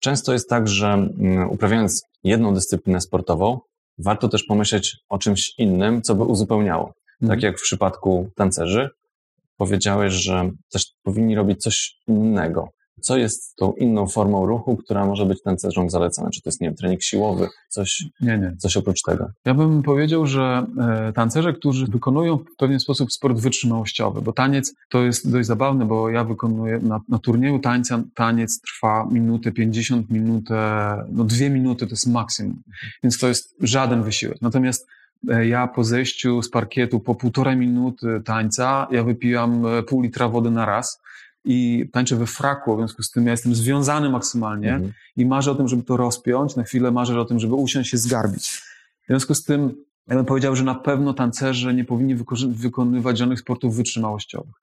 Często 0.00 0.32
jest 0.32 0.48
tak, 0.48 0.68
że 0.68 0.88
mm, 0.88 1.50
uprawiając 1.50 2.02
jedną 2.24 2.54
dyscyplinę 2.54 3.00
sportową, 3.00 3.60
warto 3.98 4.28
też 4.28 4.42
pomyśleć 4.42 4.96
o 5.08 5.18
czymś 5.18 5.54
innym, 5.58 6.02
co 6.02 6.14
by 6.14 6.22
uzupełniało. 6.24 6.86
Tak 6.86 7.22
mhm. 7.22 7.38
Tak 7.38 7.42
jak 7.42 7.58
w 7.58 7.62
przypadku 7.62 8.30
tancerzy, 8.36 8.90
powiedziałeś, 9.60 10.12
że 10.12 10.50
też 10.72 10.86
powinni 11.02 11.34
robić 11.34 11.62
coś 11.62 11.96
innego. 12.08 12.68
Co 13.00 13.16
jest 13.16 13.56
tą 13.56 13.72
inną 13.72 14.06
formą 14.06 14.46
ruchu, 14.46 14.76
która 14.76 15.06
może 15.06 15.26
być 15.26 15.42
tancerzom 15.42 15.90
zalecana? 15.90 16.30
Czy 16.30 16.42
to 16.42 16.48
jest, 16.48 16.60
nie 16.60 16.68
wiem, 16.68 16.76
trening 16.76 17.02
siłowy, 17.02 17.48
coś, 17.68 18.04
nie, 18.20 18.38
nie. 18.38 18.56
coś 18.58 18.76
oprócz 18.76 19.02
tego? 19.02 19.26
Ja 19.44 19.54
bym 19.54 19.82
powiedział, 19.82 20.26
że 20.26 20.66
e, 21.08 21.12
tancerze, 21.12 21.52
którzy 21.52 21.86
wykonują 21.86 22.38
w 22.38 22.56
pewien 22.58 22.80
sposób 22.80 23.12
sport 23.12 23.38
wytrzymałościowy, 23.38 24.22
bo 24.22 24.32
taniec 24.32 24.74
to 24.90 25.02
jest 25.02 25.30
dość 25.30 25.46
zabawne, 25.46 25.86
bo 25.86 26.10
ja 26.10 26.24
wykonuję 26.24 26.78
na, 26.82 27.00
na 27.08 27.18
turnieju 27.18 27.58
tańca, 27.58 28.02
taniec 28.14 28.60
trwa 28.60 29.08
minutę, 29.10 29.52
50 29.52 30.10
minut, 30.10 30.44
no 31.08 31.24
dwie 31.24 31.50
minuty 31.50 31.86
to 31.86 31.92
jest 31.92 32.06
maksimum, 32.06 32.62
więc 33.02 33.18
to 33.18 33.28
jest 33.28 33.54
żaden 33.60 34.02
wysiłek. 34.02 34.42
Natomiast 34.42 34.86
ja 35.22 35.66
po 35.66 35.84
zejściu 35.84 36.42
z 36.42 36.50
parkietu 36.50 37.00
po 37.00 37.14
półtorej 37.14 37.56
minuty 37.56 38.22
tańca, 38.24 38.86
ja 38.90 39.04
wypijam 39.04 39.66
e, 39.66 39.82
pół 39.82 40.02
litra 40.02 40.28
wody 40.28 40.50
na 40.50 40.66
raz, 40.66 41.00
i 41.44 41.88
tańczę 41.92 42.16
we 42.16 42.26
fraku, 42.26 42.76
w 42.76 42.78
związku 42.78 43.02
z 43.02 43.10
tym 43.10 43.24
ja 43.24 43.30
jestem 43.30 43.54
związany 43.54 44.10
maksymalnie 44.10 44.74
mhm. 44.74 44.92
i 45.16 45.26
marzę 45.26 45.50
o 45.50 45.54
tym, 45.54 45.68
żeby 45.68 45.82
to 45.82 45.96
rozpiąć, 45.96 46.56
na 46.56 46.62
chwilę 46.62 46.90
marzę 46.90 47.20
o 47.20 47.24
tym, 47.24 47.38
żeby 47.40 47.54
usiąść 47.54 47.90
się 47.90 47.98
zgarbić. 47.98 48.48
W 49.02 49.06
związku 49.06 49.34
z 49.34 49.44
tym 49.44 49.74
ja 50.08 50.16
bym 50.16 50.24
powiedział, 50.24 50.56
że 50.56 50.64
na 50.64 50.74
pewno 50.74 51.14
tancerze 51.14 51.74
nie 51.74 51.84
powinni 51.84 52.16
wykonywać 52.48 53.18
żadnych 53.18 53.40
sportów 53.40 53.76
wytrzymałościowych. 53.76 54.54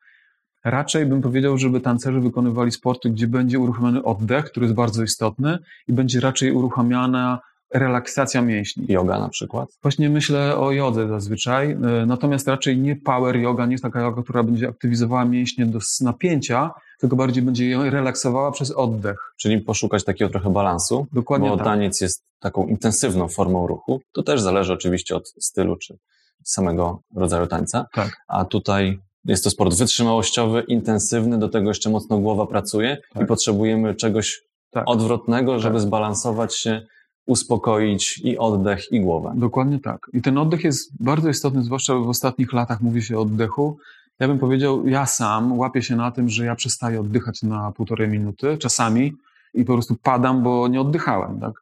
Raczej 0.63 1.05
bym 1.05 1.21
powiedział, 1.21 1.57
żeby 1.57 1.81
tancerze 1.81 2.19
wykonywali 2.19 2.71
sporty, 2.71 3.09
gdzie 3.09 3.27
będzie 3.27 3.59
uruchomiony 3.59 4.03
oddech, 4.03 4.45
który 4.45 4.65
jest 4.65 4.75
bardzo 4.75 5.03
istotny 5.03 5.59
i 5.87 5.93
będzie 5.93 6.19
raczej 6.19 6.51
uruchamiana 6.51 7.39
relaksacja 7.73 8.41
mięśni. 8.41 8.85
Yoga 8.89 9.19
na 9.19 9.29
przykład? 9.29 9.69
Właśnie 9.81 10.09
myślę 10.09 10.57
o 10.57 10.71
jodze 10.71 11.07
zazwyczaj, 11.07 11.71
e, 11.71 11.77
natomiast 12.05 12.47
raczej 12.47 12.77
nie 12.77 12.95
power 12.95 13.35
yoga, 13.35 13.65
nie 13.65 13.71
jest 13.71 13.83
taka 13.83 14.01
yoga, 14.01 14.23
która 14.23 14.43
będzie 14.43 14.67
aktywizowała 14.67 15.25
mięśnie 15.25 15.65
do 15.65 15.79
napięcia, 16.01 16.71
tylko 16.99 17.15
bardziej 17.15 17.43
będzie 17.43 17.69
je 17.69 17.89
relaksowała 17.89 18.51
przez 18.51 18.71
oddech. 18.71 19.17
Czyli 19.37 19.61
poszukać 19.61 20.03
takiego 20.03 20.31
trochę 20.31 20.49
balansu, 20.49 21.07
Dokładnie 21.13 21.49
bo 21.49 21.57
tak. 21.57 21.65
taniec 21.65 22.01
jest 22.01 22.23
taką 22.39 22.67
intensywną 22.67 23.27
formą 23.27 23.67
ruchu. 23.67 24.01
To 24.11 24.23
też 24.23 24.41
zależy 24.41 24.73
oczywiście 24.73 25.15
od 25.15 25.29
stylu 25.39 25.75
czy 25.75 25.97
samego 26.43 27.01
rodzaju 27.15 27.47
tańca. 27.47 27.85
Tak. 27.93 28.11
A 28.27 28.45
tutaj 28.45 28.99
jest 29.25 29.43
to 29.43 29.49
sport 29.49 29.75
wytrzymałościowy, 29.75 30.61
intensywny, 30.61 31.39
do 31.39 31.49
tego 31.49 31.69
jeszcze 31.69 31.89
mocno 31.89 32.19
głowa 32.19 32.45
pracuje 32.45 32.97
tak. 33.13 33.23
i 33.23 33.25
potrzebujemy 33.25 33.95
czegoś 33.95 34.41
tak. 34.71 34.83
odwrotnego, 34.87 35.59
żeby 35.59 35.75
tak. 35.75 35.81
zbalansować 35.81 36.55
się 36.55 36.81
uspokoić 37.27 38.21
i 38.23 38.37
oddech, 38.37 38.91
i 38.91 39.01
głowę. 39.01 39.33
Dokładnie 39.35 39.79
tak. 39.79 40.09
I 40.13 40.21
ten 40.21 40.37
oddech 40.37 40.63
jest 40.63 40.91
bardzo 40.99 41.29
istotny, 41.29 41.63
zwłaszcza 41.63 41.95
w 41.95 42.09
ostatnich 42.09 42.53
latach 42.53 42.81
mówi 42.81 43.03
się 43.03 43.17
o 43.17 43.21
oddechu. 43.21 43.77
Ja 44.19 44.27
bym 44.27 44.39
powiedział, 44.39 44.87
ja 44.87 45.05
sam 45.05 45.57
łapię 45.59 45.81
się 45.81 45.95
na 45.95 46.11
tym, 46.11 46.29
że 46.29 46.45
ja 46.45 46.55
przestaję 46.55 46.99
oddychać 46.99 47.43
na 47.43 47.71
półtorej 47.71 48.07
minuty, 48.07 48.57
czasami, 48.57 49.13
i 49.53 49.65
po 49.65 49.73
prostu 49.73 49.95
padam, 49.95 50.43
bo 50.43 50.67
nie 50.67 50.81
oddychałem. 50.81 51.39
Tak? 51.39 51.53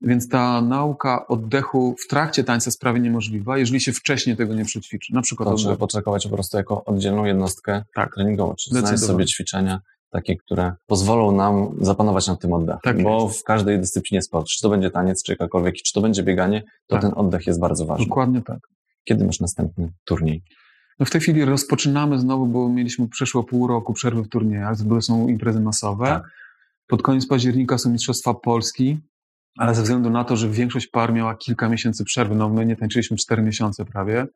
Więc 0.00 0.28
ta 0.28 0.60
nauka 0.60 1.26
oddechu 1.26 1.96
w 2.04 2.08
trakcie 2.08 2.44
tańca 2.44 2.68
jest 2.68 2.80
prawie 2.80 3.00
niemożliwa, 3.00 3.58
jeżeli 3.58 3.80
się 3.80 3.92
wcześniej 3.92 4.36
tego 4.36 4.54
nie 4.54 4.64
przećwiczy. 4.64 5.14
Na 5.14 5.22
przykład 5.22 5.48
to 5.48 5.54
trzeba 5.54 5.76
potrakować 5.76 6.26
po 6.26 6.34
prostu 6.34 6.56
jako 6.56 6.84
oddzielną 6.84 7.24
jednostkę 7.24 7.84
tak. 7.94 8.14
treningową, 8.14 8.54
czyli 8.54 8.80
znaleźć 8.80 9.04
sobie 9.04 9.26
ćwiczenia 9.26 9.80
takie, 10.14 10.36
które 10.36 10.72
pozwolą 10.86 11.32
nam 11.32 11.76
zapanować 11.80 12.26
nad 12.26 12.40
tym 12.40 12.52
oddechem. 12.52 12.80
Tak 12.82 13.02
bo 13.02 13.24
jest. 13.24 13.40
w 13.40 13.44
każdej 13.44 13.78
dyscyplinie 13.78 14.22
sportu, 14.22 14.48
czy 14.50 14.60
to 14.62 14.68
będzie 14.68 14.90
taniec, 14.90 15.22
czy 15.22 15.32
jakakolwiek, 15.32 15.74
czy 15.74 15.92
to 15.92 16.00
będzie 16.00 16.22
bieganie, 16.22 16.62
to 16.86 16.96
tak. 16.96 17.02
ten 17.02 17.12
oddech 17.16 17.46
jest 17.46 17.60
bardzo 17.60 17.86
ważny. 17.86 18.06
Dokładnie 18.06 18.42
tak. 18.42 18.58
Kiedy 19.04 19.24
masz 19.24 19.40
następny 19.40 19.92
turniej? 20.04 20.42
No 20.98 21.06
w 21.06 21.10
tej 21.10 21.20
chwili 21.20 21.44
rozpoczynamy 21.44 22.18
znowu, 22.18 22.46
bo 22.46 22.68
mieliśmy 22.68 23.08
przeszło 23.08 23.44
pół 23.44 23.66
roku 23.66 23.92
przerwy 23.92 24.22
w 24.22 24.28
turniejach, 24.28 24.82
bo 24.82 25.02
są 25.02 25.28
imprezy 25.28 25.60
masowe. 25.60 26.06
Tak. 26.06 26.22
Pod 26.86 27.02
koniec 27.02 27.26
października 27.26 27.78
są 27.78 27.90
Mistrzostwa 27.90 28.34
Polski, 28.34 28.98
ale 29.58 29.74
ze 29.74 29.82
względu 29.82 30.10
na 30.10 30.24
to, 30.24 30.36
że 30.36 30.48
większość 30.48 30.86
par 30.86 31.12
miała 31.12 31.34
kilka 31.34 31.68
miesięcy 31.68 32.04
przerwy, 32.04 32.34
no 32.34 32.48
my 32.48 32.66
nie 32.66 32.76
tańczyliśmy 32.76 33.16
cztery 33.16 33.42
miesiące 33.42 33.84
prawie, 33.84 34.26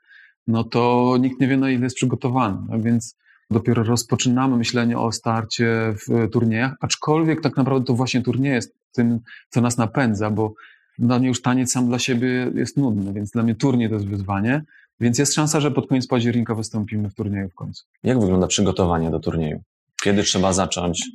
no 0.47 0.65
to 0.65 1.15
nikt 1.21 1.41
nie 1.41 1.49
wie 1.49 1.57
na 1.57 1.71
ile 1.71 1.85
jest 1.85 1.97
przygotowany. 1.97 2.59
No 2.69 2.81
więc 2.81 3.17
Dopiero 3.51 3.83
rozpoczynamy 3.83 4.57
myślenie 4.57 4.99
o 4.99 5.13
starcie 5.13 5.95
w 6.09 6.31
turniejach, 6.31 6.75
aczkolwiek 6.81 7.41
tak 7.41 7.57
naprawdę 7.57 7.87
to 7.87 7.95
właśnie 7.95 8.23
turniej 8.23 8.53
jest 8.53 8.75
tym, 8.93 9.21
co 9.51 9.61
nas 9.61 9.77
napędza, 9.77 10.31
bo 10.31 10.55
dla 10.99 11.19
mnie 11.19 11.29
już 11.29 11.43
taniec 11.43 11.73
sam 11.73 11.87
dla 11.89 11.99
siebie 11.99 12.51
jest 12.55 12.77
nudny, 12.77 13.13
więc 13.13 13.31
dla 13.31 13.43
mnie 13.43 13.55
turniej 13.55 13.89
to 13.89 13.95
jest 13.95 14.07
wyzwanie, 14.07 14.63
więc 15.01 15.19
jest 15.19 15.35
szansa, 15.35 15.61
że 15.61 15.71
pod 15.71 15.89
koniec 15.89 16.07
października 16.07 16.55
wystąpimy 16.55 17.11
w 17.11 17.15
turnieju 17.15 17.49
w 17.49 17.55
końcu. 17.55 17.85
Jak 18.03 18.21
wygląda 18.21 18.47
przygotowanie 18.47 19.11
do 19.11 19.21
turnieju? 19.21 19.61
Kiedy 20.03 20.23
trzeba 20.23 20.53
zacząć? 20.53 21.11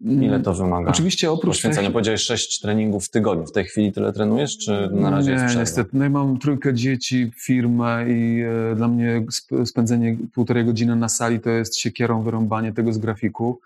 Ile 0.00 0.40
to 0.40 0.54
wymaga? 0.54 0.90
Oczywiście 0.90 1.30
oprócz 1.30 1.56
poświęcenia, 1.56 1.88
tych... 1.88 1.92
powiedziałeś 1.92 2.22
sześć 2.22 2.60
treningów 2.60 3.06
w 3.06 3.10
tygodniu. 3.10 3.46
W 3.46 3.52
tej 3.52 3.64
chwili 3.64 3.92
tyle 3.92 4.12
trenujesz, 4.12 4.58
czy 4.58 4.88
na 4.92 5.10
razie 5.10 5.26
Nie, 5.26 5.32
jest 5.32 5.44
przerwa? 5.44 5.60
niestety. 5.60 5.90
No 5.92 6.10
mam 6.10 6.38
trójkę 6.38 6.74
dzieci, 6.74 7.32
firmę 7.36 8.04
i 8.08 8.42
e, 8.72 8.76
dla 8.76 8.88
mnie 8.88 9.24
spędzenie 9.64 10.16
półtorej 10.34 10.64
godziny 10.64 10.96
na 10.96 11.08
sali 11.08 11.40
to 11.40 11.50
jest 11.50 11.76
siekierą 11.76 12.22
wyrąbanie 12.22 12.72
tego 12.72 12.92
z 12.92 12.98
grafiku. 12.98 13.60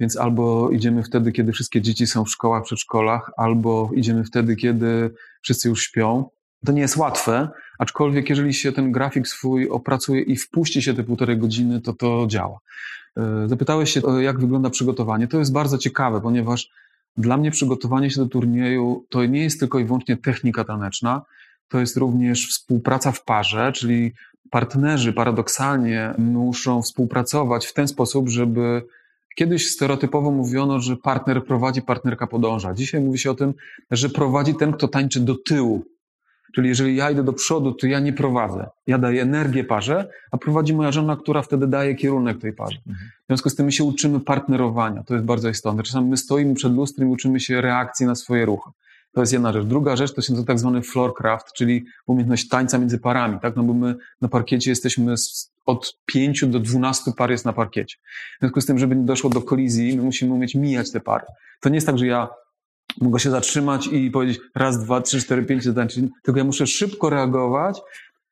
Więc 0.00 0.16
albo 0.16 0.70
idziemy 0.70 1.02
wtedy, 1.02 1.32
kiedy 1.32 1.52
wszystkie 1.52 1.80
dzieci 1.80 2.06
są 2.06 2.24
w 2.24 2.30
szkołach, 2.30 2.64
przedszkolach, 2.64 3.30
albo 3.36 3.90
idziemy 3.94 4.24
wtedy, 4.24 4.56
kiedy 4.56 5.10
wszyscy 5.42 5.68
już 5.68 5.82
śpią. 5.82 6.24
To 6.66 6.72
nie 6.72 6.80
jest 6.80 6.96
łatwe, 6.96 7.48
aczkolwiek 7.78 8.30
jeżeli 8.30 8.54
się 8.54 8.72
ten 8.72 8.92
grafik 8.92 9.28
swój 9.28 9.68
opracuje 9.68 10.22
i 10.22 10.36
wpuści 10.36 10.82
się 10.82 10.94
te 10.94 11.04
półtorej 11.04 11.38
godziny, 11.38 11.80
to 11.80 11.92
to 11.92 12.26
działa. 12.28 12.58
E, 13.16 13.48
zapytałeś 13.48 13.92
się, 13.92 14.00
jak 14.20 14.40
wygląda 14.40 14.70
przygotowanie. 14.70 15.28
To 15.28 15.38
jest 15.38 15.52
bardzo 15.52 15.78
ciekawe, 15.78 16.20
ponieważ 16.20 16.70
dla 17.16 17.36
mnie 17.36 17.50
przygotowanie 17.50 18.10
się 18.10 18.20
do 18.20 18.26
turnieju 18.26 19.06
to 19.08 19.24
nie 19.24 19.42
jest 19.42 19.60
tylko 19.60 19.78
i 19.78 19.84
wyłącznie 19.84 20.16
technika 20.16 20.64
taneczna, 20.64 21.22
to 21.68 21.80
jest 21.80 21.96
również 21.96 22.48
współpraca 22.48 23.12
w 23.12 23.24
parze, 23.24 23.72
czyli 23.72 24.12
partnerzy 24.50 25.12
paradoksalnie 25.12 26.14
muszą 26.18 26.82
współpracować 26.82 27.66
w 27.66 27.74
ten 27.74 27.88
sposób, 27.88 28.28
żeby 28.28 28.82
Kiedyś 29.38 29.70
stereotypowo 29.70 30.30
mówiono, 30.30 30.80
że 30.80 30.96
partner 30.96 31.44
prowadzi, 31.44 31.82
partnerka 31.82 32.26
podąża. 32.26 32.74
Dzisiaj 32.74 33.00
mówi 33.00 33.18
się 33.18 33.30
o 33.30 33.34
tym, 33.34 33.54
że 33.90 34.08
prowadzi 34.08 34.54
ten, 34.54 34.72
kto 34.72 34.88
tańczy 34.88 35.20
do 35.20 35.34
tyłu 35.34 35.84
Czyli 36.54 36.68
jeżeli 36.68 36.96
ja 36.96 37.10
idę 37.10 37.24
do 37.24 37.32
przodu, 37.32 37.72
to 37.72 37.86
ja 37.86 38.00
nie 38.00 38.12
prowadzę. 38.12 38.66
Ja 38.86 38.98
daję 38.98 39.22
energię 39.22 39.64
parze, 39.64 40.08
a 40.30 40.38
prowadzi 40.38 40.74
moja 40.74 40.92
żona, 40.92 41.16
która 41.16 41.42
wtedy 41.42 41.66
daje 41.66 41.94
kierunek 41.94 42.38
tej 42.38 42.52
parze. 42.52 42.78
W 43.24 43.26
związku 43.26 43.50
z 43.50 43.54
tym 43.54 43.66
my 43.66 43.72
się 43.72 43.84
uczymy 43.84 44.20
partnerowania. 44.20 45.02
To 45.02 45.14
jest 45.14 45.26
bardzo 45.26 45.48
istotne. 45.48 45.82
Czasami 45.82 46.10
my 46.10 46.16
stoimy 46.16 46.54
przed 46.54 46.72
lustrem 46.72 47.08
i 47.08 47.12
uczymy 47.12 47.40
się 47.40 47.60
reakcji 47.60 48.06
na 48.06 48.14
swoje 48.14 48.44
ruchy. 48.44 48.70
To 49.12 49.20
jest 49.20 49.32
jedna 49.32 49.52
rzecz. 49.52 49.64
Druga 49.64 49.96
rzecz 49.96 50.14
to 50.14 50.22
się 50.22 50.32
nazywa 50.32 50.46
tak 50.46 50.58
zwany 50.58 50.82
floorcraft, 50.82 51.52
czyli 51.52 51.84
umiejętność 52.06 52.48
tańca 52.48 52.78
między 52.78 52.98
parami, 52.98 53.38
tak? 53.40 53.56
No 53.56 53.62
bo 53.62 53.74
my 53.74 53.94
na 54.20 54.28
parkiecie 54.28 54.70
jesteśmy 54.70 55.14
od 55.66 55.98
5 56.06 56.44
do 56.46 56.60
12 56.60 57.12
par 57.16 57.30
jest 57.30 57.44
na 57.44 57.52
parkiecie. 57.52 57.96
W 58.36 58.40
związku 58.40 58.60
z 58.60 58.66
tym, 58.66 58.78
żeby 58.78 58.96
nie 58.96 59.04
doszło 59.04 59.30
do 59.30 59.42
kolizji, 59.42 59.96
my 59.96 60.02
musimy 60.02 60.34
umieć 60.34 60.54
mijać 60.54 60.90
te 60.90 61.00
pary. 61.00 61.24
To 61.60 61.68
nie 61.68 61.74
jest 61.74 61.86
tak, 61.86 61.98
że 61.98 62.06
ja 62.06 62.28
Mogę 63.00 63.20
się 63.20 63.30
zatrzymać 63.30 63.86
i 63.86 64.10
powiedzieć 64.10 64.40
raz, 64.54 64.84
dwa, 64.84 65.00
trzy, 65.00 65.20
cztery, 65.20 65.42
pięć 65.42 65.64
zadań, 65.64 65.88
tylko 66.22 66.38
ja 66.38 66.44
muszę 66.44 66.66
szybko 66.66 67.10
reagować, 67.10 67.80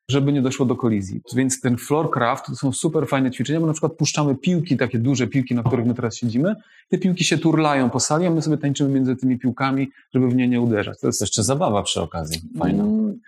żeby 0.09 0.33
nie 0.33 0.41
doszło 0.41 0.65
do 0.65 0.75
kolizji. 0.75 1.21
Więc 1.35 1.61
ten 1.61 1.77
floorcraft 1.77 2.45
to 2.45 2.55
są 2.55 2.71
super 2.71 3.07
fajne 3.07 3.31
ćwiczenia, 3.31 3.59
bo 3.59 3.67
na 3.67 3.73
przykład 3.73 3.93
puszczamy 3.93 4.35
piłki, 4.35 4.77
takie 4.77 4.99
duże 4.99 5.27
piłki, 5.27 5.55
na 5.55 5.63
których 5.63 5.85
my 5.85 5.93
teraz 5.93 6.15
siedzimy. 6.15 6.55
Te 6.89 6.97
piłki 6.97 7.23
się 7.23 7.37
turlają 7.37 7.89
po 7.89 7.99
sali, 7.99 8.25
a 8.25 8.29
my 8.29 8.41
sobie 8.41 8.57
tańczymy 8.57 8.89
między 8.89 9.15
tymi 9.15 9.39
piłkami, 9.39 9.89
żeby 10.13 10.27
w 10.27 10.35
nie 10.35 10.47
nie 10.47 10.61
uderzać. 10.61 10.99
To 10.99 11.07
jest 11.07 11.21
jeszcze 11.21 11.43
zabawa 11.43 11.83
przy 11.83 12.01
okazji. 12.01 12.41
Fajna. 12.59 12.83
Mm, 12.83 13.19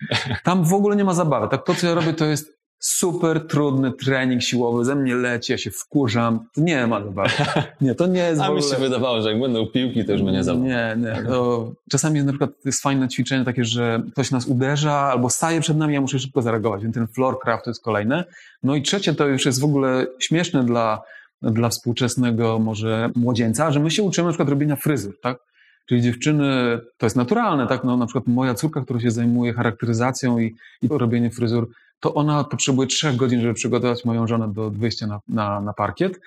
tam 0.44 0.64
w 0.64 0.74
ogóle 0.74 0.96
nie 0.96 1.04
ma 1.04 1.14
zabawy. 1.14 1.48
Tak 1.48 1.66
to, 1.66 1.76
co 1.76 1.88
ja 1.88 1.94
robię, 1.94 2.14
to 2.14 2.26
jest 2.26 2.59
super 2.80 3.48
trudny 3.48 3.92
trening 3.92 4.42
siłowy, 4.42 4.86
ze 4.86 4.96
mnie 4.96 5.16
leci, 5.16 5.52
ja 5.52 5.58
się 5.58 5.72
wkurzam. 5.72 6.40
Nie 6.58 6.88
ma 6.88 7.04
zabawy. 7.04 7.30
Nie, 7.82 7.96
to 7.96 8.08
nie 8.08 8.20
jest 8.20 8.42
A 8.42 8.46
ogóle... 8.46 8.62
mi 8.62 8.70
się 8.70 8.78
wydawało, 8.78 9.22
że 9.22 9.32
jak 9.32 9.42
będą 9.42 9.68
piłki, 9.68 10.06
to 10.06 10.12
już 10.12 10.24
będzie 10.24 10.44
zabawa. 10.44 10.66
Nie, 10.66 10.96
nie. 10.98 11.24
To 11.28 11.72
czasami 11.90 12.24
na 12.24 12.32
przykład 12.32 12.50
jest 12.66 12.82
fajne 12.82 13.08
ćwiczenie 13.08 13.46
takie, 13.46 13.66
że 13.66 14.04
ktoś 14.12 14.32
nas 14.32 14.48
uderza 14.48 14.94
albo 14.94 15.30
staje 15.30 15.62
przed 15.62 15.78
nami, 15.78 15.94
ja 15.94 16.02
muszę 16.02 16.20
szybko 16.20 16.42
zareagować, 16.42 16.84
więc 16.84 16.96
ten 16.96 17.08
floor 17.08 17.40
craft 17.40 17.64
to 17.64 17.70
jest 17.70 17.84
kolejne. 17.84 18.24
No 18.64 18.76
i 18.76 18.82
trzecie 18.82 19.14
to 19.14 19.28
już 19.28 19.46
jest 19.46 19.62
w 19.62 19.64
ogóle 19.64 20.08
śmieszne 20.20 20.64
dla, 20.64 21.02
dla 21.42 21.70
współczesnego 21.70 22.60
może 22.60 23.10
młodzieńca, 23.16 23.72
że 23.72 23.80
my 23.80 23.92
się 23.92 24.04
uczymy 24.04 24.26
na 24.26 24.32
przykład 24.32 24.50
robienia 24.50 24.76
fryzur, 24.76 25.20
tak? 25.22 25.38
Czyli 25.86 26.02
dziewczyny, 26.02 26.80
to 26.98 27.06
jest 27.06 27.16
naturalne, 27.16 27.68
tak? 27.68 27.84
No, 27.84 27.98
na 27.98 28.06
przykład 28.06 28.28
moja 28.28 28.54
córka, 28.54 28.82
która 28.82 29.00
się 29.00 29.12
zajmuje 29.12 29.54
charakteryzacją 29.54 30.40
i, 30.40 30.56
i 30.82 30.88
robieniem 30.92 31.32
fryzur, 31.32 31.70
to 32.00 32.14
ona 32.14 32.44
potrzebuje 32.44 32.88
trzech 32.88 33.16
godzin, 33.16 33.42
żeby 33.42 33.54
przygotować 33.54 34.06
moją 34.06 34.28
żonę 34.28 34.54
do 34.54 34.70
wyjścia 34.70 35.08
na, 35.08 35.20
na, 35.28 35.62
na 35.62 35.74
parkiet, 35.74 36.20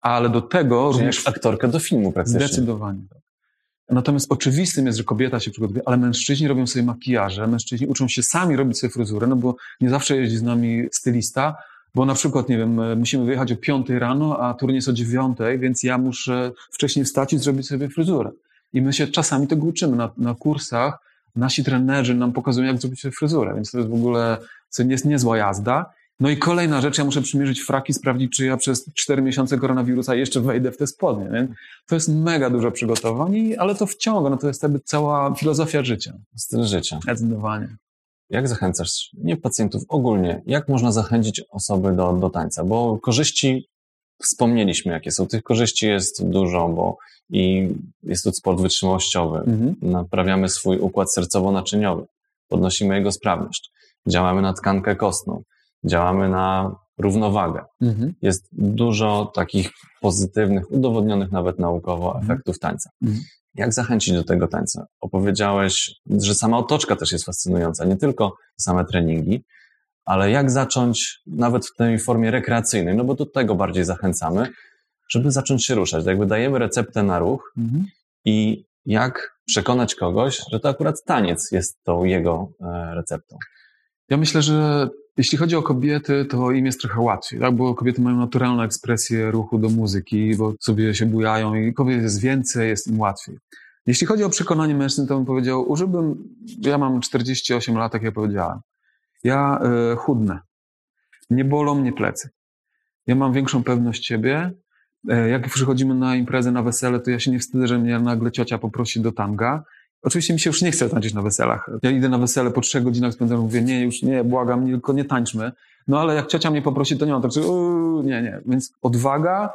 ale 0.00 0.28
do 0.28 0.42
tego 0.42 0.90
Czyli 0.92 1.04
również... 1.04 1.28
aktorkę 1.28 1.68
do 1.68 1.78
filmu 1.78 2.12
praktycznie. 2.12 2.46
Zdecydowanie. 2.46 3.00
Tak. 3.10 3.18
Natomiast 3.90 4.32
oczywistym 4.32 4.86
jest, 4.86 4.98
że 4.98 5.04
kobieta 5.04 5.40
się 5.40 5.50
przygotowuje, 5.50 5.82
ale 5.86 5.96
mężczyźni 5.96 6.48
robią 6.48 6.66
sobie 6.66 6.84
makijaże, 6.84 7.46
mężczyźni 7.46 7.86
uczą 7.86 8.08
się 8.08 8.22
sami 8.22 8.56
robić 8.56 8.78
sobie 8.78 8.90
fryzurę, 8.90 9.26
no 9.26 9.36
bo 9.36 9.56
nie 9.80 9.90
zawsze 9.90 10.16
jeździ 10.16 10.36
z 10.36 10.42
nami 10.42 10.84
stylista, 10.92 11.56
bo 11.94 12.04
na 12.04 12.14
przykład, 12.14 12.48
nie 12.48 12.58
wiem, 12.58 12.98
musimy 12.98 13.24
wyjechać 13.24 13.52
o 13.52 13.56
5 13.56 13.90
rano, 13.90 14.38
a 14.40 14.54
turniej 14.54 14.76
jest 14.76 14.88
o 14.88 14.92
9, 14.92 15.38
więc 15.58 15.82
ja 15.82 15.98
muszę 15.98 16.52
wcześniej 16.72 17.04
wstać 17.04 17.32
i 17.32 17.38
zrobić 17.38 17.66
sobie 17.66 17.88
fryzurę. 17.88 18.30
I 18.72 18.82
my 18.82 18.92
się 18.92 19.06
czasami 19.06 19.46
tego 19.46 19.66
uczymy 19.66 19.96
na, 19.96 20.10
na 20.16 20.34
kursach. 20.34 20.98
Nasi 21.36 21.64
trenerzy 21.64 22.14
nam 22.14 22.32
pokazują, 22.32 22.66
jak 22.66 22.80
zrobić 22.80 23.02
fryzurę, 23.18 23.54
więc 23.54 23.70
to 23.70 23.78
jest 23.78 23.90
w 23.90 23.94
ogóle 23.94 24.38
jest 24.78 25.04
niezła 25.04 25.36
jazda. 25.36 25.92
No 26.20 26.30
i 26.30 26.36
kolejna 26.36 26.80
rzecz, 26.80 26.98
ja 26.98 27.04
muszę 27.04 27.22
przymierzyć 27.22 27.60
fraki, 27.60 27.92
sprawdzić, 27.92 28.36
czy 28.36 28.46
ja 28.46 28.56
przez 28.56 28.94
4 28.94 29.22
miesiące 29.22 29.58
koronawirusa 29.58 30.14
jeszcze 30.14 30.40
wejdę 30.40 30.72
w 30.72 30.76
te 30.76 30.86
spodnie. 30.86 31.24
Nie? 31.24 31.48
To 31.86 31.94
jest 31.94 32.08
mega 32.08 32.50
dużo 32.50 32.70
przygotowań, 32.70 33.54
ale 33.58 33.74
to 33.74 33.86
wciąga, 33.86 34.30
no 34.30 34.36
to 34.36 34.48
jest 34.48 34.62
jakby 34.62 34.80
cała 34.80 35.34
filozofia 35.34 35.84
życia. 35.84 36.12
Styl 36.36 36.64
życia. 36.64 36.98
Zdecydowanie. 37.02 37.76
Jak 38.30 38.48
zachęcasz, 38.48 39.10
nie 39.18 39.36
pacjentów, 39.36 39.82
ogólnie, 39.88 40.42
jak 40.46 40.68
można 40.68 40.92
zachęcić 40.92 41.42
osoby 41.50 41.92
do, 41.92 42.12
do 42.12 42.30
tańca? 42.30 42.64
Bo 42.64 42.98
korzyści, 42.98 43.68
wspomnieliśmy 44.22 44.92
jakie 44.92 45.10
są, 45.10 45.26
tych 45.26 45.42
korzyści 45.42 45.86
jest 45.86 46.28
dużo, 46.28 46.68
bo 46.68 46.96
i 47.30 47.68
jest 48.02 48.24
to 48.24 48.32
sport 48.32 48.60
wytrzymałościowy, 48.60 49.38
mhm. 49.38 49.74
naprawiamy 49.82 50.48
swój 50.48 50.78
układ 50.78 51.08
sercowo-naczyniowy, 51.16 52.04
podnosimy 52.48 52.94
jego 52.94 53.12
sprawność, 53.12 53.70
działamy 54.08 54.42
na 54.42 54.52
tkankę 54.52 54.96
kostną, 54.96 55.42
działamy 55.84 56.28
na 56.28 56.76
równowagę. 56.98 57.64
Mhm. 57.80 58.14
Jest 58.22 58.48
dużo 58.52 59.32
takich 59.34 59.70
pozytywnych, 60.00 60.72
udowodnionych 60.72 61.32
nawet 61.32 61.58
naukowo 61.58 62.06
mhm. 62.06 62.24
efektów 62.24 62.58
tańca. 62.58 62.90
Mhm. 63.02 63.24
Jak 63.54 63.74
zachęcić 63.74 64.14
do 64.14 64.24
tego 64.24 64.48
tańca? 64.48 64.86
Opowiedziałeś, 65.00 65.94
że 66.10 66.34
sama 66.34 66.58
otoczka 66.58 66.96
też 66.96 67.12
jest 67.12 67.24
fascynująca, 67.24 67.84
nie 67.84 67.96
tylko 67.96 68.36
same 68.56 68.84
treningi, 68.84 69.44
ale 70.06 70.30
jak 70.30 70.50
zacząć 70.50 71.20
nawet 71.26 71.66
w 71.66 71.76
tej 71.76 71.98
formie 71.98 72.30
rekreacyjnej, 72.30 72.96
no 72.96 73.04
bo 73.04 73.14
do 73.14 73.26
tego 73.26 73.54
bardziej 73.54 73.84
zachęcamy, 73.84 74.48
żeby 75.08 75.30
zacząć 75.30 75.64
się 75.64 75.74
ruszać. 75.74 76.00
Tak 76.00 76.06
jakby 76.06 76.26
dajemy 76.26 76.58
receptę 76.58 77.02
na 77.02 77.18
ruch 77.18 77.52
mhm. 77.58 77.86
i 78.24 78.64
jak 78.86 79.36
przekonać 79.46 79.94
kogoś, 79.94 80.40
że 80.52 80.60
to 80.60 80.68
akurat 80.68 81.04
taniec 81.04 81.52
jest 81.52 81.82
tą 81.84 82.04
jego 82.04 82.48
e, 82.60 82.94
receptą. 82.94 83.36
Ja 84.08 84.16
myślę, 84.16 84.42
że 84.42 84.88
jeśli 85.16 85.38
chodzi 85.38 85.56
o 85.56 85.62
kobiety, 85.62 86.24
to 86.24 86.50
im 86.50 86.66
jest 86.66 86.80
trochę 86.80 87.00
łatwiej, 87.00 87.40
tak? 87.40 87.54
bo 87.54 87.74
kobiety 87.74 88.00
mają 88.00 88.16
naturalną 88.16 88.62
ekspresję 88.62 89.30
ruchu 89.30 89.58
do 89.58 89.68
muzyki, 89.68 90.36
bo 90.36 90.54
sobie 90.60 90.94
się 90.94 91.06
bujają 91.06 91.54
i 91.54 91.74
kobiet 91.74 92.02
jest 92.02 92.20
więcej, 92.20 92.68
jest 92.68 92.86
im 92.86 93.00
łatwiej. 93.00 93.38
Jeśli 93.86 94.06
chodzi 94.06 94.24
o 94.24 94.30
przekonanie 94.30 94.74
mężczyzn, 94.74 95.06
to 95.06 95.16
bym 95.16 95.26
powiedział, 95.26 95.70
użyłbym, 95.70 96.24
ja 96.60 96.78
mam 96.78 97.00
48 97.00 97.76
lat, 97.76 97.94
jak 97.94 98.02
ja 98.02 98.12
powiedziałem. 98.12 98.60
Ja 99.26 99.60
y, 99.92 99.96
chudnę. 99.96 100.40
Nie 101.30 101.44
bolą 101.44 101.74
mnie 101.74 101.92
plecy. 101.92 102.30
Ja 103.06 103.14
mam 103.14 103.32
większą 103.32 103.64
pewność 103.64 104.06
siebie. 104.06 104.50
Y, 105.10 105.28
jak 105.28 105.48
przychodzimy 105.48 105.94
na 105.94 106.16
imprezę, 106.16 106.52
na 106.52 106.62
wesele, 106.62 107.00
to 107.00 107.10
ja 107.10 107.20
się 107.20 107.30
nie 107.30 107.38
wstydzę, 107.38 107.66
że 107.66 107.78
mnie 107.78 107.98
nagle 107.98 108.32
ciocia 108.32 108.58
poprosi 108.58 109.00
do 109.00 109.12
tanga. 109.12 109.64
Oczywiście 110.02 110.34
mi 110.34 110.40
się 110.40 110.50
już 110.50 110.62
nie 110.62 110.70
chce 110.70 110.88
tańczyć 110.88 111.14
na 111.14 111.22
weselach. 111.22 111.70
Ja 111.82 111.90
idę 111.90 112.08
na 112.08 112.18
wesele 112.18 112.50
po 112.50 112.60
trzech 112.60 112.82
godzinach 112.82 113.12
spędzonych, 113.12 113.44
mówię, 113.44 113.62
nie, 113.62 113.84
już 113.84 114.02
nie, 114.02 114.24
błagam, 114.24 114.66
tylko 114.66 114.92
nie 114.92 115.04
tańczmy. 115.04 115.52
No 115.88 116.00
ale 116.00 116.14
jak 116.14 116.26
ciocia 116.26 116.50
mnie 116.50 116.62
poprosi, 116.62 116.98
to 116.98 117.06
nie 117.06 117.12
mam 117.12 117.22
tak, 117.22 117.32
że 117.32 117.40
nie, 118.04 118.22
nie. 118.22 118.40
Więc 118.46 118.72
odwaga, 118.82 119.52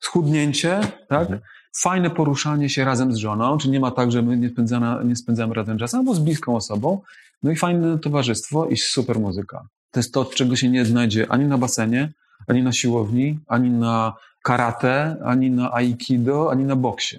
schudnięcie, 0.00 0.80
tak? 1.08 1.20
Mhm. 1.20 1.40
Fajne 1.78 2.10
poruszanie 2.10 2.68
się 2.68 2.84
razem 2.84 3.12
z 3.12 3.16
żoną, 3.16 3.58
czyli 3.58 3.72
nie 3.72 3.80
ma 3.80 3.90
tak, 3.90 4.12
że 4.12 4.22
my 4.22 4.36
nie 4.36 4.48
spędzamy, 4.48 5.04
nie 5.04 5.16
spędzamy 5.16 5.54
razem 5.54 5.78
czasu, 5.78 5.96
albo 5.96 6.14
z 6.14 6.18
bliską 6.18 6.56
osobą. 6.56 7.00
No 7.42 7.50
i 7.50 7.56
fajne 7.56 7.98
towarzystwo 7.98 8.66
i 8.66 8.76
super 8.76 9.20
muzyka. 9.20 9.68
To 9.90 10.00
jest 10.00 10.14
to, 10.14 10.24
czego 10.24 10.56
się 10.56 10.68
nie 10.68 10.84
znajdzie 10.84 11.26
ani 11.28 11.44
na 11.44 11.58
basenie, 11.58 12.12
ani 12.48 12.62
na 12.62 12.72
siłowni, 12.72 13.38
ani 13.46 13.70
na 13.70 14.14
karate, 14.44 15.16
ani 15.24 15.50
na 15.50 15.72
aikido, 15.72 16.50
ani 16.50 16.64
na 16.64 16.76
boksie. 16.76 17.18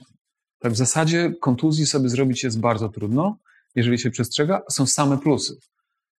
Tak 0.60 0.71
w 0.71 0.77
zasadzie 0.77 1.34
kontuzji 1.41 1.86
sobie 1.86 2.10
zrobić 2.10 2.43
jest 2.43 2.60
bardzo 2.60 2.89
trudno, 2.89 3.38
jeżeli 3.75 3.99
się 3.99 4.12
przestrzega, 4.12 4.62
są 4.69 4.86
same 4.86 5.17
plusy. 5.17 5.58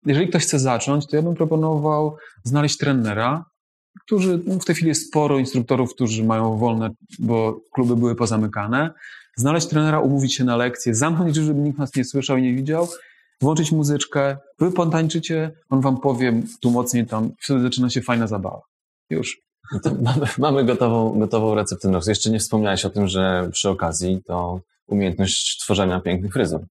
Jeżeli 0.06 0.28
ktoś 0.28 0.44
chce 0.44 0.60
zacząć, 0.60 1.08
to 1.08 1.16
ja 1.16 1.22
bym 1.22 1.36
proponował 1.36 2.18
znaleźć 2.44 2.78
trenera, 2.78 3.46
którzy, 4.06 4.40
no 4.46 4.60
w 4.60 4.66
tej 4.66 4.76
chwili 4.76 4.90
jest 4.90 5.08
sporo 5.08 5.40
instruktorów, 5.40 5.94
którzy 5.94 6.24
mają 6.24 6.58
wolne, 6.58 6.90
bo 7.20 7.60
kluby 7.74 7.96
były 7.96 8.16
pozamykane. 8.16 8.94
Znaleźć 9.38 9.68
trenera, 9.68 10.00
umówić 10.00 10.36
się 10.36 10.44
na 10.44 10.58
lekcję, 10.58 10.96
zamknąć 10.96 11.34
drzwi, 11.34 11.46
żeby 11.46 11.60
nikt 11.60 11.80
nas 11.80 11.96
nie 11.96 12.06
słyszał 12.06 12.38
i 12.38 12.42
nie 12.42 12.54
widział, 12.54 12.88
włączyć 13.42 13.72
muzyczkę, 13.72 14.38
wy 14.60 14.72
potańczycie, 14.72 15.52
on 15.70 15.82
wam 15.82 15.98
powie 15.98 16.42
tu 16.62 16.72
mocniej 16.72 17.06
tam, 17.06 17.32
wtedy 17.42 17.62
zaczyna 17.62 17.90
się 17.90 18.02
fajna 18.02 18.28
zabawa. 18.28 18.62
Już. 19.10 19.38
No 19.74 19.92
mamy, 20.02 20.28
mamy 20.38 20.66
gotową, 20.66 21.20
gotową 21.20 21.56
receptę 21.56 21.90
nocy. 21.90 22.12
Jeszcze 22.12 22.30
nie 22.30 22.40
wspomniałeś 22.40 22.86
o 22.86 22.90
tym, 22.90 23.08
że 23.08 23.50
przy 23.52 23.70
okazji 23.70 24.22
to 24.26 24.62
umiejętność 24.88 25.60
tworzenia 25.60 26.00
pięknych 26.00 26.34
fryzur. 26.34 26.62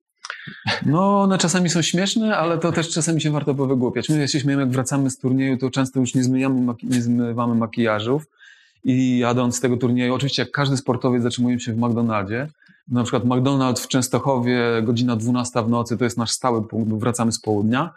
No, 0.86 1.22
one 1.22 1.38
czasami 1.38 1.70
są 1.70 1.82
śmieszne, 1.82 2.36
ale 2.36 2.58
to 2.58 2.72
też 2.72 2.90
czasami 2.90 3.20
się 3.20 3.30
warto 3.30 3.54
powygłupiać. 3.54 4.08
My 4.08 4.28
się 4.28 4.40
śmiejemy, 4.40 4.62
jak 4.62 4.70
wracamy 4.70 5.10
z 5.10 5.18
turnieju, 5.18 5.58
to 5.58 5.70
często 5.70 6.00
już 6.00 6.14
nie, 6.14 6.24
zmyjamy, 6.24 6.74
nie 6.82 7.02
zmywamy 7.02 7.54
makijażów 7.54 8.22
i 8.84 9.18
jadąc 9.18 9.56
z 9.56 9.60
tego 9.60 9.76
turnieju, 9.76 10.14
oczywiście 10.14 10.42
jak 10.42 10.50
każdy 10.50 10.76
sportowiec 10.76 11.22
zatrzymujemy 11.22 11.60
się 11.60 11.72
w 11.72 11.76
McDonaldzie. 11.76 12.48
Na 12.88 13.02
przykład 13.02 13.24
McDonald's 13.24 13.80
w 13.80 13.88
Częstochowie, 13.88 14.60
godzina 14.82 15.16
12 15.16 15.62
w 15.62 15.68
nocy, 15.68 15.96
to 15.96 16.04
jest 16.04 16.18
nasz 16.18 16.30
stały 16.30 16.68
punkt, 16.68 16.88
bo 16.90 16.96
wracamy 16.96 17.32
z 17.32 17.40
południa. 17.40 17.92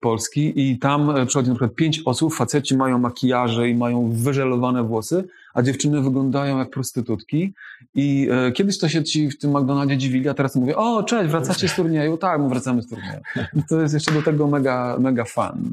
Polski 0.00 0.70
i 0.70 0.78
tam 0.78 1.10
e, 1.10 1.26
przychodzi 1.26 1.48
na 1.48 1.54
przykład 1.54 1.74
pięć 1.74 2.02
osób, 2.04 2.34
faceci 2.34 2.76
mają 2.76 2.98
makijaże 2.98 3.68
i 3.68 3.74
mają 3.74 4.10
wyżelowane 4.12 4.82
włosy, 4.82 5.24
a 5.54 5.62
dziewczyny 5.62 6.02
wyglądają 6.02 6.58
jak 6.58 6.70
prostytutki 6.70 7.54
i 7.94 8.28
e, 8.30 8.52
kiedyś 8.52 8.78
to 8.78 8.88
się 8.88 9.04
ci 9.04 9.30
w 9.30 9.38
tym 9.38 9.50
McDonaldzie 9.50 9.96
dziwili, 9.96 10.28
a 10.28 10.34
teraz 10.34 10.56
mówię, 10.56 10.76
o 10.76 11.02
cześć, 11.02 11.30
wracacie 11.30 11.68
z 11.68 11.74
turnieju? 11.74 12.16
Tak, 12.16 12.40
my 12.40 12.48
wracamy 12.48 12.82
z 12.82 12.88
turnieju. 12.88 13.20
To 13.68 13.80
jest 13.80 13.94
jeszcze 13.94 14.12
do 14.12 14.22
tego 14.22 14.46
mega, 14.46 14.96
mega 15.00 15.24
fan. 15.24 15.72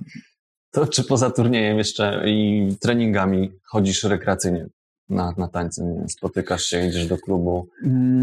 To 0.71 0.88
czy 0.88 1.03
poza 1.03 1.32
turniejem 1.32 1.77
jeszcze 1.77 2.23
i 2.25 2.67
treningami 2.80 3.51
chodzisz 3.63 4.03
rekreacyjnie? 4.03 4.67
Na, 5.10 5.34
na 5.38 5.48
tańce? 5.48 6.06
Spotykasz 6.08 6.63
się, 6.63 6.88
idziesz 6.88 7.08
do 7.08 7.17
klubu, 7.17 7.67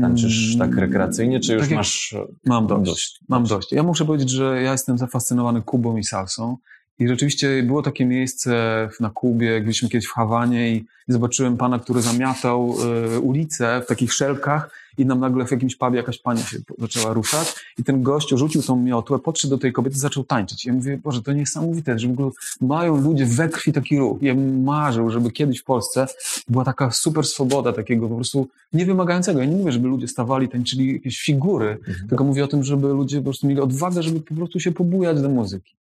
tańczysz 0.00 0.56
tak 0.58 0.76
rekreacyjnie, 0.76 1.40
czy 1.40 1.52
już 1.54 1.62
tak 1.62 1.76
masz 1.76 2.16
mam 2.44 2.66
dość, 2.66 2.84
dość? 2.90 3.20
Mam 3.28 3.44
dość. 3.44 3.72
Ja 3.72 3.82
muszę 3.82 4.04
powiedzieć, 4.04 4.30
że 4.30 4.62
ja 4.62 4.72
jestem 4.72 4.98
zafascynowany 4.98 5.62
Kubą 5.62 5.96
i 5.96 6.04
salsą. 6.04 6.56
I 6.98 7.08
rzeczywiście 7.08 7.62
było 7.62 7.82
takie 7.82 8.06
miejsce 8.06 8.88
na 9.00 9.10
Kubie, 9.10 9.46
jak 9.46 9.62
byliśmy 9.62 9.88
kiedyś 9.88 10.06
w 10.06 10.12
Hawanie 10.12 10.72
i 10.72 10.84
zobaczyłem 11.08 11.56
pana, 11.56 11.78
który 11.78 12.02
zamiatał 12.02 12.76
y, 13.16 13.20
ulicę 13.20 13.82
w 13.84 13.86
takich 13.86 14.12
szelkach 14.12 14.70
i 14.98 15.06
nam 15.06 15.20
nagle 15.20 15.46
w 15.46 15.50
jakimś 15.50 15.76
pubie 15.76 15.96
jakaś 15.96 16.18
pani 16.18 16.42
się 16.42 16.58
zaczęła 16.78 17.12
ruszać 17.12 17.54
i 17.78 17.84
ten 17.84 18.02
gość 18.02 18.30
rzucił 18.30 18.62
tą 18.62 18.76
miotłę, 18.76 19.18
podszedł 19.18 19.54
do 19.54 19.58
tej 19.58 19.72
kobiety 19.72 19.96
i 19.96 20.00
zaczął 20.00 20.24
tańczyć. 20.24 20.64
I 20.64 20.68
ja 20.68 20.74
mówię, 20.74 20.98
Boże, 21.04 21.22
to 21.22 21.32
niesamowite, 21.32 21.98
że 21.98 22.08
w 22.08 22.10
ogóle 22.10 22.30
mają 22.60 23.00
ludzie 23.00 23.26
we 23.26 23.48
krwi 23.48 23.72
taki 23.72 23.98
ruch. 23.98 24.22
Ja 24.22 24.34
marzył, 24.64 25.10
żeby 25.10 25.30
kiedyś 25.30 25.60
w 25.60 25.64
Polsce 25.64 26.06
była 26.48 26.64
taka 26.64 26.90
super 26.90 27.24
swoboda 27.24 27.72
takiego 27.72 28.08
po 28.08 28.14
prostu 28.14 28.48
niewymagającego. 28.72 29.40
Ja 29.40 29.46
nie 29.46 29.56
mówię, 29.56 29.72
żeby 29.72 29.88
ludzie 29.88 30.08
stawali, 30.08 30.48
tańczyli 30.48 30.92
jakieś 30.92 31.20
figury, 31.20 31.78
mhm. 31.88 32.08
tylko 32.08 32.24
mówię 32.24 32.44
o 32.44 32.48
tym, 32.48 32.64
żeby 32.64 32.88
ludzie 32.88 33.18
po 33.18 33.24
prostu 33.24 33.46
mieli 33.46 33.60
odwagę, 33.60 34.02
żeby 34.02 34.20
po 34.20 34.34
prostu 34.34 34.60
się 34.60 34.72
pobujać 34.72 35.20
do 35.20 35.28
muzyki. 35.28 35.74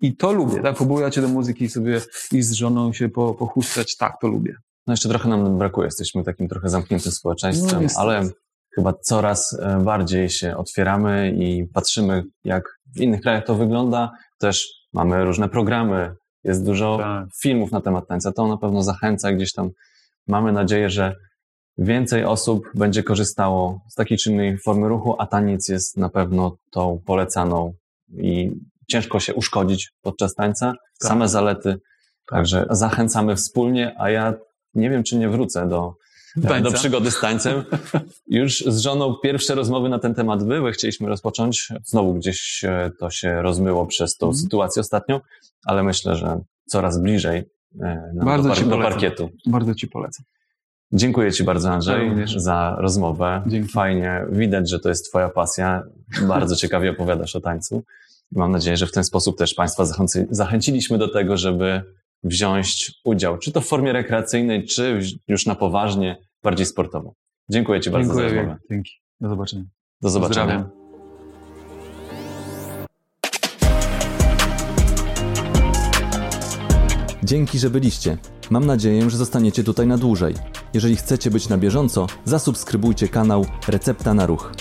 I 0.00 0.16
to 0.16 0.32
lubię, 0.32 0.62
tak? 0.62 0.76
Pobujać 0.76 1.14
się 1.14 1.20
do 1.20 1.28
muzyki 1.28 1.64
i 1.64 1.68
sobie 1.68 2.00
i 2.32 2.42
z 2.42 2.52
żoną 2.52 2.92
się 2.92 3.08
po, 3.08 3.34
pochustać, 3.34 3.96
tak, 3.96 4.12
to 4.20 4.28
lubię. 4.28 4.54
No 4.86 4.92
jeszcze 4.92 5.08
trochę 5.08 5.28
nam 5.28 5.58
brakuje, 5.58 5.86
jesteśmy 5.86 6.24
takim 6.24 6.48
trochę 6.48 6.68
zamkniętym 6.68 7.12
społeczeństwem, 7.12 7.82
no, 7.82 7.88
ale 7.96 8.28
chyba 8.74 8.92
coraz 8.92 9.58
e, 9.60 9.80
bardziej 9.84 10.30
się 10.30 10.56
otwieramy 10.56 11.32
i 11.38 11.66
patrzymy, 11.74 12.22
jak 12.44 12.64
w 12.96 13.00
innych 13.00 13.20
krajach 13.20 13.46
to 13.46 13.54
wygląda. 13.54 14.10
Też 14.38 14.68
mamy 14.92 15.24
różne 15.24 15.48
programy, 15.48 16.14
jest 16.44 16.64
dużo 16.64 16.98
tak. 17.00 17.28
filmów 17.42 17.72
na 17.72 17.80
temat 17.80 18.08
tańca. 18.08 18.32
To 18.32 18.48
na 18.48 18.56
pewno 18.56 18.82
zachęca 18.82 19.32
gdzieś 19.32 19.52
tam. 19.52 19.70
Mamy 20.26 20.52
nadzieję, 20.52 20.90
że 20.90 21.14
więcej 21.78 22.24
osób 22.24 22.70
będzie 22.74 23.02
korzystało 23.02 23.80
z 23.88 23.94
takiej 23.94 24.18
czy 24.18 24.32
innej 24.32 24.58
formy 24.58 24.88
ruchu, 24.88 25.16
a 25.18 25.26
taniec 25.26 25.68
jest 25.68 25.96
na 25.96 26.08
pewno 26.08 26.56
tą 26.70 27.00
polecaną 27.06 27.72
i 28.12 28.52
ciężko 28.90 29.20
się 29.20 29.34
uszkodzić 29.34 29.92
podczas 30.02 30.34
tańca. 30.34 30.72
Tak. 31.00 31.08
Same 31.08 31.28
zalety. 31.28 31.72
Tak. 31.72 32.38
Także 32.38 32.66
zachęcamy 32.70 33.36
wspólnie, 33.36 33.94
a 33.98 34.10
ja 34.10 34.34
nie 34.74 34.90
wiem, 34.90 35.02
czy 35.02 35.16
nie 35.16 35.28
wrócę 35.28 35.68
do 35.68 35.94
do 36.36 36.72
przygody 36.72 37.10
z 37.10 37.20
tańcem. 37.20 37.64
Już 38.26 38.58
z 38.58 38.78
żoną 38.78 39.14
pierwsze 39.14 39.54
rozmowy 39.54 39.88
na 39.88 39.98
ten 39.98 40.14
temat 40.14 40.44
były, 40.44 40.72
chcieliśmy 40.72 41.08
rozpocząć. 41.08 41.68
Znowu 41.84 42.14
gdzieś 42.14 42.64
to 42.98 43.10
się 43.10 43.42
rozmyło 43.42 43.86
przez 43.86 44.16
tą 44.16 44.26
mm. 44.26 44.36
sytuację 44.36 44.80
ostatnio, 44.80 45.20
ale 45.64 45.82
myślę, 45.82 46.16
że 46.16 46.40
coraz 46.66 47.02
bliżej 47.02 47.44
e, 47.82 48.12
Bardzo 48.14 48.48
do, 48.48 48.54
par- 48.54 48.68
do 48.68 48.78
parkietu. 48.78 49.30
Bardzo 49.46 49.74
Ci 49.74 49.88
polecam. 49.88 50.24
Dziękuję 50.92 51.32
Ci 51.32 51.44
bardzo, 51.44 51.70
Andrzej, 51.70 52.12
za 52.36 52.76
rozmowę. 52.78 53.42
Dzięki. 53.46 53.72
Fajnie, 53.72 54.26
widać, 54.30 54.70
że 54.70 54.80
to 54.80 54.88
jest 54.88 55.08
Twoja 55.08 55.28
pasja. 55.28 55.82
Bardzo 56.28 56.56
ciekawie 56.62 56.90
opowiadasz 56.90 57.36
o 57.36 57.40
tańcu. 57.40 57.82
Mam 58.32 58.52
nadzieję, 58.52 58.76
że 58.76 58.86
w 58.86 58.92
ten 58.92 59.04
sposób 59.04 59.38
też 59.38 59.54
Państwa 59.54 59.84
zachęci- 59.84 60.26
zachęciliśmy 60.30 60.98
do 60.98 61.08
tego, 61.08 61.36
żeby 61.36 61.82
wziąć 62.22 62.92
udział, 63.04 63.38
czy 63.38 63.52
to 63.52 63.60
w 63.60 63.66
formie 63.66 63.92
rekreacyjnej, 63.92 64.66
czy 64.66 65.00
już 65.28 65.46
na 65.46 65.54
poważnie, 65.54 66.16
bardziej 66.42 66.66
sportowo. 66.66 67.14
Dziękuję 67.50 67.80
Ci 67.80 67.90
bardzo 67.90 68.14
za 68.14 68.20
Dziękuję. 68.20 68.40
rozmowę. 68.40 68.60
Dzięki. 68.70 68.92
Do 69.20 69.28
zobaczenia. 69.28 69.64
Do 70.02 70.10
zobaczenia. 70.10 70.46
Pozdrawiam. 70.46 70.78
Dzięki, 77.24 77.58
że 77.58 77.70
byliście. 77.70 78.18
Mam 78.50 78.66
nadzieję, 78.66 79.10
że 79.10 79.16
zostaniecie 79.16 79.64
tutaj 79.64 79.86
na 79.86 79.98
dłużej. 79.98 80.34
Jeżeli 80.74 80.96
chcecie 80.96 81.30
być 81.30 81.48
na 81.48 81.58
bieżąco, 81.58 82.06
zasubskrybujcie 82.24 83.08
kanał 83.08 83.46
Recepta 83.68 84.14
na 84.14 84.26
Ruch. 84.26 84.52